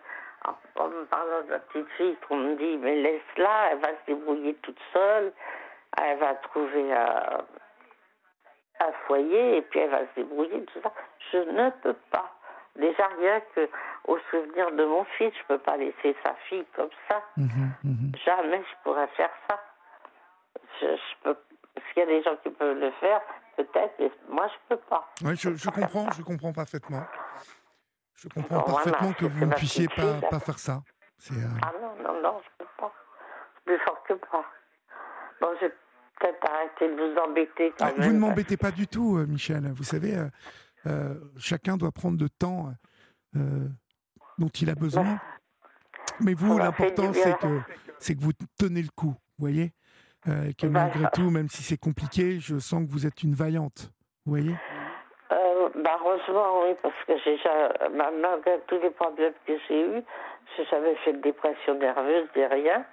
en 0.45 0.89
me 0.89 1.05
parlant 1.07 1.43
de 1.47 1.51
la 1.51 1.59
petite 1.59 1.89
fille, 1.97 2.17
qu'on 2.27 2.37
me 2.37 2.57
dit, 2.57 2.77
mais 2.79 2.97
laisse-la, 2.97 3.73
elle 3.73 3.79
va 3.79 3.89
se 3.89 4.07
débrouiller 4.07 4.55
toute 4.63 4.79
seule, 4.93 5.33
elle 6.01 6.19
va 6.19 6.35
trouver 6.37 6.93
un, 6.93 7.45
un, 8.81 8.93
foyer 9.07 9.59
et 9.59 9.63
puis 9.63 9.81
elle 9.81 9.91
va 9.91 10.01
se 10.01 10.15
débrouiller, 10.17 10.65
tout 10.65 10.81
ça. 10.83 10.93
Je 11.33 11.39
ne 11.39 11.71
peux 11.83 11.97
pas. 12.11 12.35
Déjà, 12.77 13.09
rien 13.19 13.41
que 13.55 13.69
au 14.07 14.19
souvenir 14.31 14.71
de 14.73 14.85
mon 14.85 15.05
fils, 15.05 15.33
je 15.35 15.41
ne 15.41 15.47
peux 15.49 15.59
pas 15.59 15.77
laisser 15.77 16.17
sa 16.23 16.35
fille 16.49 16.65
comme 16.77 16.91
ça. 17.09 17.23
Mhm, 17.37 17.73
mhm. 17.85 18.13
Jamais 18.25 18.63
je 18.63 18.83
pourrais 18.85 19.09
faire 19.09 19.31
ça. 19.49 19.59
Je, 20.81 20.87
je 20.87 21.23
peux. 21.23 21.37
S'il 21.93 22.01
y 22.01 22.03
a 22.03 22.07
des 22.07 22.23
gens 22.23 22.37
qui 22.43 22.51
peuvent 22.51 22.79
le 22.79 22.91
faire, 22.93 23.21
peut-être, 23.57 23.95
mais 23.99 24.11
moi, 24.29 24.49
je 24.49 24.75
ne 24.75 24.77
peux 24.77 24.83
pas. 24.89 25.09
Oui, 25.25 25.37
je, 25.37 25.55
je 25.55 25.71
comprends, 25.71 26.11
je 26.13 26.23
comprends 26.23 26.53
parfaitement. 26.53 27.03
Je 28.17 28.29
comprends 28.29 28.63
parfaitement 28.63 29.13
que 29.13 29.27
vous 29.27 29.47
ne 29.47 29.55
puissiez 29.55 29.89
pas, 29.89 30.21
pas, 30.29 30.41
faire 30.41 30.59
ça. 30.59 30.81
Euh, 31.33 31.35
ah 31.63 31.73
non, 31.81 31.95
non, 32.03 32.21
non, 32.21 32.41
je 32.43 32.49
ne 32.51 32.67
peux 32.67 32.73
pas. 32.77 32.93
Plus 33.65 33.79
fort 33.79 34.03
que 34.05 34.15
pas. 34.15 34.45
Bon, 35.41 35.49
je 35.61 35.67
peut-être 36.19 36.51
arrêter 36.51 36.89
de 36.89 36.95
vous 36.95 37.19
embêter 37.19 37.73
quand 37.79 37.87
ah, 37.87 37.93
même. 37.93 38.09
Vous 38.09 38.15
ne 38.15 38.19
m'embêtez 38.19 38.57
pas 38.57 38.71
du 38.71 38.87
tout, 38.87 39.17
euh, 39.17 39.27
Michel. 39.27 39.71
Vous 39.75 39.85
savez, 39.85 40.17
euh, 40.87 41.15
chacun 41.39 41.77
doit 41.77 41.93
prendre 41.93 42.21
le 42.21 42.29
temps 42.29 42.73
dont 44.39 44.49
il 44.49 44.71
a 44.71 44.75
besoin. 44.75 45.21
Mais 46.21 46.35
vous, 46.35 46.59
l'important, 46.59 47.13
c'est 47.13 47.37
que, 47.39 47.61
c'est 47.99 48.15
que 48.17 48.21
vous 48.23 48.33
tenez 48.59 48.83
le 48.83 48.89
coup, 48.95 49.15
vous 49.39 49.39
voyez 49.39 49.73
Que 50.25 50.67
bah, 50.67 50.91
malgré 50.91 51.05
tout, 51.13 51.31
même 51.31 51.49
si 51.49 51.63
c'est 51.63 51.77
compliqué, 51.77 52.41
je 52.41 52.59
sens 52.59 52.85
que 52.85 52.91
vous 52.91 53.07
êtes 53.07 53.23
une 53.23 53.35
vaillante, 53.35 53.93
vous 54.25 54.33
voyez 54.33 54.55
bah, 55.75 55.99
heureusement, 56.05 56.63
oui, 56.63 56.75
parce 56.83 56.95
que 57.07 57.13
j'ai 57.25 57.39
malgré 57.93 58.59
tous 58.67 58.81
les 58.81 58.91
problèmes 58.91 59.35
que 59.47 59.53
j'ai 59.69 59.81
eus, 59.81 60.03
j'ai 60.57 60.65
jamais 60.67 60.95
fait 60.97 61.13
de 61.13 61.21
dépression 61.21 61.75
nerveuse, 61.75 62.29
ni 62.37 62.45
rien. 62.45 62.85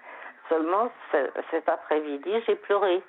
Seulement, 0.49 0.91
cet 1.51 1.67
après-midi, 1.67 2.31
j'ai 2.45 2.55
pleuré. 2.55 3.01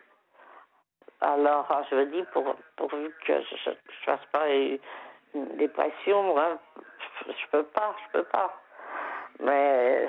Alors, 1.21 1.67
je 1.91 1.97
me 1.97 2.07
dis, 2.07 2.23
pour, 2.33 2.57
pourvu 2.77 3.11
que 3.27 3.41
je 3.43 3.71
ne 3.71 3.75
fasse 4.05 4.25
pas 4.33 4.49
une 4.49 5.57
dépression, 5.57 6.23
moi, 6.23 6.59
je 7.27 7.47
peux 7.51 7.65
pas, 7.65 7.95
je 8.05 8.19
peux 8.19 8.25
pas. 8.25 8.53
Mais 9.41 10.09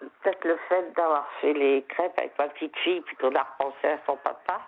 peut-être 0.00 0.44
le 0.44 0.56
fait 0.68 0.92
d'avoir 0.94 1.28
fait 1.40 1.52
les 1.52 1.82
crêpes 1.84 2.18
avec 2.18 2.38
ma 2.38 2.48
petite 2.48 2.76
fille, 2.78 3.00
puis 3.02 3.16
qu'on 3.16 3.34
a 3.34 3.42
repensé 3.42 3.88
à 3.88 3.98
son 4.06 4.16
papa, 4.16 4.60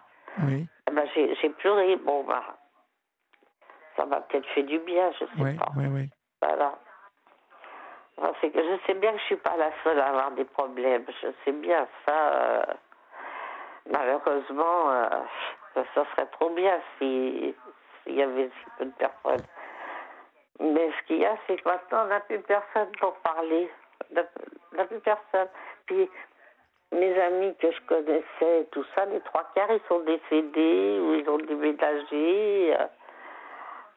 oui. 0.45 0.66
Eh 0.88 0.92
ben, 0.92 1.09
j'ai 1.14 1.49
pleuré. 1.51 1.97
Bon, 1.97 2.25
bah, 2.25 2.42
ça 3.97 4.05
m'a 4.05 4.21
peut-être 4.21 4.47
fait 4.49 4.62
du 4.62 4.79
bien, 4.81 5.11
je 5.12 5.25
sais 5.25 5.31
oui, 5.38 5.57
pas. 5.57 5.69
Oui, 5.77 5.87
oui. 5.87 6.11
Voilà. 6.42 6.75
c'est 8.40 8.51
que 8.51 8.62
je 8.62 8.87
sais 8.87 8.95
bien 8.95 9.12
que 9.12 9.19
je 9.19 9.25
suis 9.25 9.37
pas 9.37 9.57
la 9.57 9.71
seule 9.83 9.99
à 10.01 10.09
avoir 10.09 10.31
des 10.33 10.45
problèmes. 10.45 11.05
Je 11.23 11.29
sais 11.45 11.53
bien 11.53 11.87
ça. 12.07 12.33
Euh, 12.33 12.64
malheureusement, 13.90 14.90
euh, 14.90 15.09
ça, 15.75 16.05
serait 16.12 16.27
trop 16.33 16.51
bien 16.51 16.79
s'il 16.99 17.55
y 18.07 18.22
avait 18.22 18.49
si 18.49 18.70
peu 18.79 18.85
de 18.87 18.92
personnes. 18.92 19.46
Mais 20.61 20.90
ce 20.90 21.07
qu'il 21.07 21.18
y 21.18 21.27
a, 21.27 21.37
c'est 21.46 21.57
que 21.61 21.68
maintenant, 21.68 22.05
on 22.05 22.07
n'a 22.07 22.20
plus 22.20 22.40
personne 22.40 22.88
pour 22.99 23.14
parler. 23.16 23.70
On 24.11 24.77
n'a 24.77 24.85
plus 24.85 25.01
personne. 25.01 25.49
Puis, 25.87 26.09
mes 26.92 27.20
amis 27.20 27.55
que 27.57 27.70
je 27.70 27.81
connaissais, 27.87 28.66
tout 28.70 28.85
ça, 28.94 29.05
les 29.07 29.20
trois 29.20 29.44
quarts, 29.55 29.70
ils 29.70 29.81
sont 29.88 30.01
décédés 30.01 30.99
ou 31.01 31.14
ils 31.14 31.29
ont 31.29 31.38
déménagé. 31.38 32.75
Euh, 32.79 32.87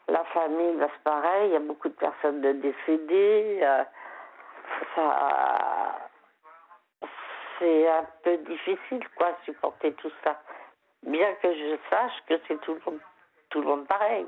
la 0.10 0.23
famille, 0.25 0.75
bah, 0.78 0.88
c'est 0.91 1.04
pareil, 1.04 1.49
il 1.49 1.54
y 1.54 1.56
a 1.56 1.60
beaucoup 1.60 1.88
de 1.88 1.93
personnes 1.93 2.41
décédées. 2.41 3.60
Euh, 3.62 3.84
c'est 7.60 7.88
un 7.88 8.06
peu 8.24 8.38
difficile, 8.38 9.08
quoi, 9.15 9.38
supporter 9.45 9.93
tout 9.93 10.12
ça. 10.24 10.41
Bien 11.06 11.34
que 11.41 11.54
je 11.54 11.78
sache 11.89 12.13
que 12.28 12.34
c'est 12.48 12.60
tout 12.62 12.74
le 12.74 12.91
monde, 12.91 13.00
tout 13.50 13.62
le 13.62 13.67
monde 13.67 13.88
pareil. 13.88 14.26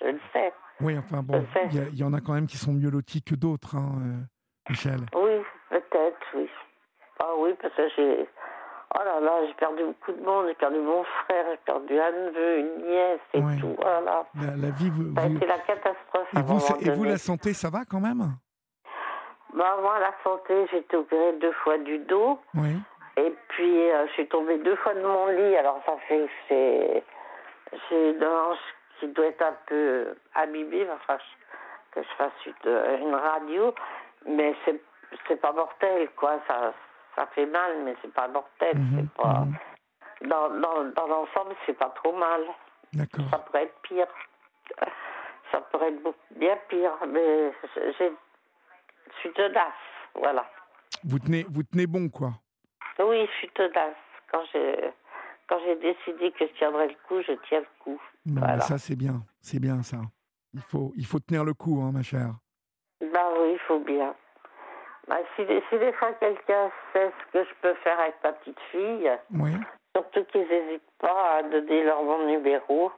Je 0.00 0.06
le 0.06 0.20
sais. 0.32 0.52
Oui, 0.80 0.96
enfin 0.96 1.22
bon, 1.22 1.44
il 1.72 1.98
y, 1.98 2.04
en 2.04 2.14
a 2.14 2.20
quand 2.20 2.32
même 2.32 2.46
qui 2.46 2.56
sont 2.56 2.72
mieux 2.72 2.90
lotis 2.90 3.22
que 3.22 3.34
d'autres, 3.34 3.76
hein, 3.76 3.98
euh, 4.00 4.70
Michel. 4.70 5.00
Oui, 5.14 5.42
peut-être, 5.68 6.26
oui. 6.34 6.48
Ah 7.18 7.32
oui, 7.36 7.54
parce 7.60 7.74
que 7.74 7.88
j'ai 7.96 8.28
Oh 8.96 9.02
là 9.04 9.20
là, 9.20 9.46
j'ai 9.46 9.54
perdu 9.54 9.84
beaucoup 9.84 10.12
de 10.12 10.24
monde. 10.24 10.46
J'ai 10.48 10.54
perdu 10.54 10.78
mon 10.78 11.04
frère, 11.04 11.44
j'ai 11.50 11.58
perdu 11.64 11.98
un 11.98 12.10
neveu, 12.10 12.58
une 12.58 12.88
nièce 12.88 13.20
et 13.34 13.60
tout. 13.60 13.76
Voilà. 13.80 14.26
La, 14.34 14.70
vie, 14.70 14.90
vous, 14.90 15.14
C'est 15.38 15.46
la 15.46 15.58
catastrophe. 15.60 16.28
Et 16.36 16.42
vous, 16.42 16.58
et 16.80 16.90
vous, 16.90 17.04
la 17.04 17.18
santé, 17.18 17.54
ça 17.54 17.70
va 17.70 17.84
quand 17.84 18.00
même? 18.00 18.34
Bah, 19.60 19.76
Moi, 19.82 19.98
la 19.98 20.14
santé, 20.24 20.66
j'ai 20.70 20.78
été 20.78 20.96
opérée 20.96 21.32
deux 21.34 21.52
fois 21.52 21.78
du 21.78 21.98
dos. 21.98 22.38
Oui. 22.54 22.76
Et 23.16 23.34
puis, 23.48 23.90
euh, 23.90 24.06
je 24.08 24.12
suis 24.12 24.28
tombée 24.28 24.58
deux 24.58 24.76
fois 24.76 24.94
de 24.94 25.02
mon 25.02 25.26
lit. 25.26 25.56
Alors, 25.56 25.80
ça 25.84 25.96
fait 26.08 26.26
que 26.48 27.02
j'ai 27.88 28.10
une 28.10 28.24
hanche 28.24 28.58
qui 28.98 29.08
doit 29.08 29.26
être 29.26 29.42
un 29.42 29.56
peu 29.66 30.14
abîmée. 30.34 30.86
Enfin, 30.94 31.18
que 31.92 32.02
je 32.02 32.08
fasse 32.16 32.32
une, 32.46 33.06
une 33.08 33.14
radio. 33.14 33.74
Mais 34.26 34.54
c'est 34.64 35.40
pas 35.40 35.52
mortel, 35.52 36.08
quoi. 36.16 36.38
Ça 36.48 36.72
ça 37.16 37.26
fait 37.34 37.46
mal, 37.46 37.82
mais 37.84 37.94
c'est 38.00 38.12
pas 38.12 38.28
mortel. 38.28 38.76
Mhm, 38.76 38.90
c'est 38.96 39.22
pas... 39.22 39.40
Mhm. 39.40 40.28
Dans, 40.28 40.48
dans, 40.50 40.84
dans 40.84 41.06
l'ensemble, 41.06 41.54
c'est 41.64 41.78
pas 41.78 41.92
trop 42.02 42.12
mal. 42.12 42.42
D'accord. 42.92 43.24
Ça 43.30 43.38
pourrait 43.38 43.64
être 43.64 43.80
pire. 43.82 44.06
Ça 45.50 45.60
pourrait 45.60 45.88
être 45.88 46.14
bien 46.36 46.56
pire, 46.68 46.92
mais 47.08 47.52
je 49.14 49.20
suis 49.20 49.32
tenace, 49.32 49.72
voilà. 50.14 50.48
Vous 51.04 51.18
tenez, 51.18 51.44
vous 51.48 51.62
tenez 51.62 51.86
bon, 51.86 52.08
quoi 52.08 52.30
Oui, 52.98 53.26
je 53.26 53.32
suis 53.38 53.48
tenace. 53.50 53.94
Quand 54.30 54.42
j'ai, 54.52 54.92
quand 55.48 55.58
j'ai 55.64 55.76
décidé 55.76 56.30
que 56.32 56.46
je 56.46 56.52
tiendrais 56.54 56.88
le 56.88 56.94
coup, 57.08 57.22
je 57.22 57.32
tiens 57.48 57.60
le 57.60 57.66
coup. 57.82 58.00
voilà. 58.26 58.60
Ça, 58.60 58.78
c'est 58.78 58.96
bien. 58.96 59.22
C'est 59.40 59.60
bien, 59.60 59.82
ça. 59.82 59.98
Il 60.52 60.60
faut, 60.60 60.92
il 60.96 61.06
faut 61.06 61.18
tenir 61.20 61.44
le 61.44 61.54
coup, 61.54 61.80
hein, 61.82 61.90
ma 61.92 62.02
chère. 62.02 62.34
Ben 63.00 63.28
oui, 63.38 63.52
il 63.52 63.58
faut 63.66 63.80
bien. 63.80 64.14
Bah, 65.08 65.16
si, 65.34 65.42
si, 65.44 65.78
des 65.78 65.92
fois 65.94 66.12
quelqu'un 66.14 66.70
sait 66.92 67.10
ce 67.10 67.32
que 67.32 67.44
je 67.44 67.54
peux 67.62 67.74
faire 67.82 67.98
avec 67.98 68.14
ma 68.22 68.32
petite 68.32 68.60
fille, 68.70 69.10
surtout 69.96 70.24
qu'ils 70.30 70.46
n'hésitent 70.46 70.82
pas 70.98 71.38
à 71.38 71.42
donner 71.42 71.82
leur 71.84 72.02
bon 72.04 72.26
numéro, 72.26 72.92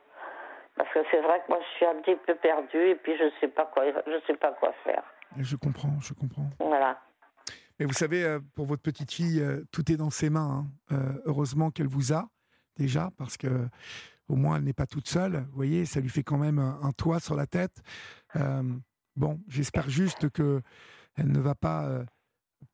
parce 0.76 0.92
que 0.92 1.00
c'est 1.10 1.20
vrai 1.20 1.40
que 1.40 1.52
moi 1.52 1.60
je 1.60 1.76
suis 1.76 1.86
un 1.86 1.94
petit 2.02 2.16
peu 2.16 2.34
perdue 2.34 2.88
et 2.88 2.94
puis 2.96 3.16
je 3.16 3.30
sais 3.40 3.48
pas 3.48 3.66
quoi, 3.66 3.84
je 3.86 4.20
sais 4.26 4.36
pas 4.36 4.52
quoi 4.52 4.72
faire. 4.84 5.02
Je 5.38 5.56
comprends, 5.56 5.98
je 6.00 6.14
comprends. 6.14 6.48
Voilà. 6.58 6.98
Mais 7.78 7.86
vous 7.86 7.92
savez, 7.92 8.22
euh, 8.24 8.40
pour 8.54 8.66
votre 8.66 8.82
petite 8.82 9.12
fille, 9.12 9.40
euh, 9.40 9.64
tout 9.72 9.90
est 9.90 9.96
dans 9.96 10.10
ses 10.10 10.30
mains. 10.30 10.66
Hein. 10.90 10.96
Euh, 10.96 11.22
heureusement 11.24 11.70
qu'elle 11.70 11.88
vous 11.88 12.12
a 12.12 12.28
déjà, 12.76 13.10
parce 13.18 13.36
que 13.36 13.68
au 14.28 14.36
moins 14.36 14.56
elle 14.56 14.64
n'est 14.64 14.72
pas 14.72 14.86
toute 14.86 15.08
seule. 15.08 15.44
Vous 15.50 15.56
voyez, 15.56 15.84
ça 15.84 16.00
lui 16.00 16.08
fait 16.08 16.22
quand 16.22 16.38
même 16.38 16.58
un, 16.58 16.92
toit 16.92 17.20
sur 17.20 17.34
la 17.34 17.46
tête. 17.46 17.82
bon, 19.16 19.40
j'espère 19.48 19.90
juste 19.90 20.30
que 20.30 20.62
elle 21.16 21.30
ne 21.30 21.40
va 21.40 21.54
pas 21.54 22.04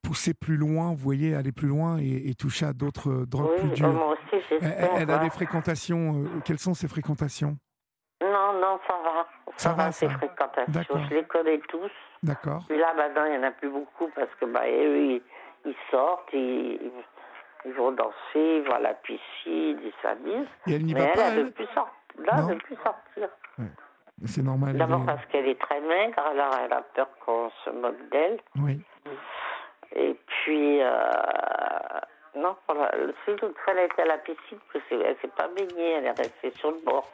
pousser 0.03 0.35
plus 0.35 0.57
loin, 0.57 0.91
vous 0.91 0.97
voyez, 0.97 1.35
aller 1.35 1.53
plus 1.53 1.69
loin 1.69 1.99
et, 1.99 2.35
toucher 2.35 2.67
à 2.67 2.73
d'autres 2.73 3.25
drogues 3.27 3.57
plus 3.59 3.71
dures. 3.71 3.93
Moi 3.93 4.13
aussi, 4.13 4.43
elle, 4.61 4.89
elle 4.97 5.11
a 5.11 5.19
des 5.19 5.31
fréquentations. 5.31 6.25
Euh, 6.25 6.41
quelles 6.45 6.59
sont 6.59 6.75
ses 6.75 6.89
fréquentations? 6.89 7.57
Non, 8.23 8.53
non, 8.61 8.79
ça 8.87 8.95
va. 9.03 9.27
Ça, 9.59 9.73
va, 9.75 9.93
ses 9.93 10.09
fréquentations. 10.09 10.99
Je 11.11 11.15
les 11.15 11.25
connais 11.25 11.59
tous. 11.69 11.91
D'accord. 12.23 12.63
Puis 12.69 12.79
là, 12.79 12.95
maintenant, 12.95 13.25
il 13.27 13.33
n'y 13.33 13.39
en 13.39 13.43
a 13.49 13.51
plus 13.51 13.69
beaucoup 13.69 14.09
parce 14.15 14.33
que 14.41 14.45
bah, 14.47 14.63
eux, 14.67 15.21
ils, 15.65 15.75
sortent, 15.91 16.33
ils, 16.33 16.91
Ils 17.65 17.73
vont 17.75 17.93
danser, 17.93 18.13
ils 18.35 18.63
vont 18.67 18.75
à 18.77 18.81
la 18.81 18.95
piscine, 18.95 19.79
ils 19.83 19.93
s'amusent. 20.01 20.49
Et 20.67 20.75
elle 20.77 20.85
n'y 20.85 20.95
va 20.95 21.01
elle, 21.01 21.13
pas, 21.13 21.29
elle 21.29 21.45
ne 21.47 21.51
plus 21.51 21.67
sortir. 21.67 21.93
Plus 22.65 22.77
sortir. 22.77 23.29
C'est 24.25 24.43
normal. 24.43 24.77
D'abord 24.77 25.03
est- 25.03 25.07
parce 25.07 25.25
qu'elle 25.27 25.47
est 25.49 25.61
très 25.61 25.81
maigre, 25.81 26.19
alors 26.19 26.55
elle 26.65 26.73
a 26.73 26.83
peur 26.95 27.09
qu'on 27.25 27.51
se 27.65 27.71
moque 27.71 28.09
d'elle. 28.11 28.41
Oui. 28.61 28.81
Et 29.95 30.15
puis, 30.27 30.83
euh, 30.83 30.91
non, 32.37 32.57
pour 32.67 32.75
la, 32.75 32.91
le 32.97 33.15
seul 33.25 33.35
autre 33.37 33.59
fois, 33.65 33.73
elle 33.75 33.79
a 33.79 33.85
été 33.85 34.03
à 34.03 34.07
la 34.07 34.19
piscine, 34.19 34.59
parce 34.73 34.85
qu'elle 34.89 34.99
ne 34.99 35.15
s'est 35.23 35.29
pas 35.37 35.49
baignée, 35.49 35.93
elle 35.93 36.07
est 36.07 36.11
restée 36.19 36.51
sur 36.53 36.71
le 36.73 36.79
bord. 36.85 37.09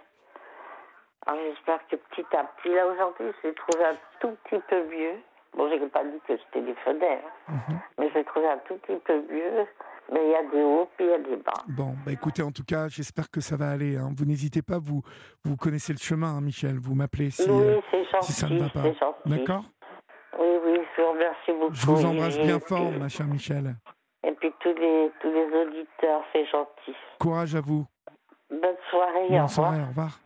Alors 1.26 1.40
j'espère 1.48 1.80
que 1.88 1.96
petit 1.96 2.26
à 2.36 2.44
petit, 2.44 2.68
là 2.74 2.86
aujourd'hui, 2.86 3.26
j'ai 3.42 3.54
trouvé 3.54 3.84
un 3.84 3.96
tout 4.20 4.36
petit 4.44 4.60
peu 4.68 4.82
mieux. 4.88 5.16
Bon, 5.56 5.68
j'ai 5.70 5.78
pas 5.88 6.02
dit 6.04 6.20
que 6.26 6.36
je 6.36 6.42
téléphonais, 6.52 7.20
hein, 7.48 7.52
Mhm. 7.68 7.78
mais 7.98 8.10
j'ai 8.12 8.24
trouvé 8.24 8.48
un 8.48 8.58
tout 8.66 8.76
petit 8.78 8.98
peu 9.04 9.14
mieux. 9.32 9.66
Mais 10.12 10.20
il 10.22 10.30
y 10.32 10.34
a 10.34 10.42
des 10.50 10.62
hauts, 10.62 10.86
puis 10.98 11.06
il 11.06 11.10
y 11.12 11.14
a 11.14 11.18
des 11.18 11.36
bas. 11.36 11.52
Bon, 11.68 11.94
bah 12.04 12.12
écoutez, 12.12 12.42
en 12.42 12.50
tout 12.50 12.64
cas, 12.64 12.88
j'espère 12.88 13.30
que 13.30 13.40
ça 13.40 13.56
va 13.56 13.70
aller. 13.70 13.96
hein. 13.96 14.10
Vous 14.14 14.26
n'hésitez 14.26 14.60
pas, 14.60 14.78
vous, 14.78 15.00
vous 15.44 15.56
connaissez 15.56 15.94
le 15.94 15.98
chemin, 15.98 16.28
hein, 16.36 16.40
Michel. 16.42 16.76
Vous 16.78 16.94
m'appelez 16.94 17.30
si, 17.30 17.48
oui, 17.50 17.62
euh, 17.62 17.80
gentil, 18.12 18.26
si 18.26 18.32
ça 18.32 18.48
ne 18.50 18.58
va 18.58 18.68
pas. 18.68 18.82
D'accord? 19.24 19.64
Oui, 20.38 20.46
oui, 20.66 20.78
je 20.94 21.02
vous 21.02 21.08
remercie 21.10 21.52
beaucoup. 21.52 21.72
Je 21.74 21.86
vous 21.86 22.04
embrasse 22.04 22.38
bien 22.38 22.60
fort, 22.60 22.90
ma 23.00 23.08
chère 23.08 23.26
Michel. 23.26 23.76
Et 24.26 24.32
puis 24.32 24.52
tous 24.60 24.74
les, 24.74 25.10
tous 25.20 25.30
les 25.32 25.46
auditeurs, 25.62 26.22
c'est 26.34 26.44
gentil. 26.46 26.94
Courage 27.18 27.54
à 27.54 27.60
vous. 27.62 27.86
Bonne 28.50 28.76
soirée, 28.90 29.24
au 29.24 29.28
Bonne 29.28 29.30
revoir. 29.30 29.48
soirée, 29.50 29.80
au 29.82 29.86
revoir. 29.86 30.18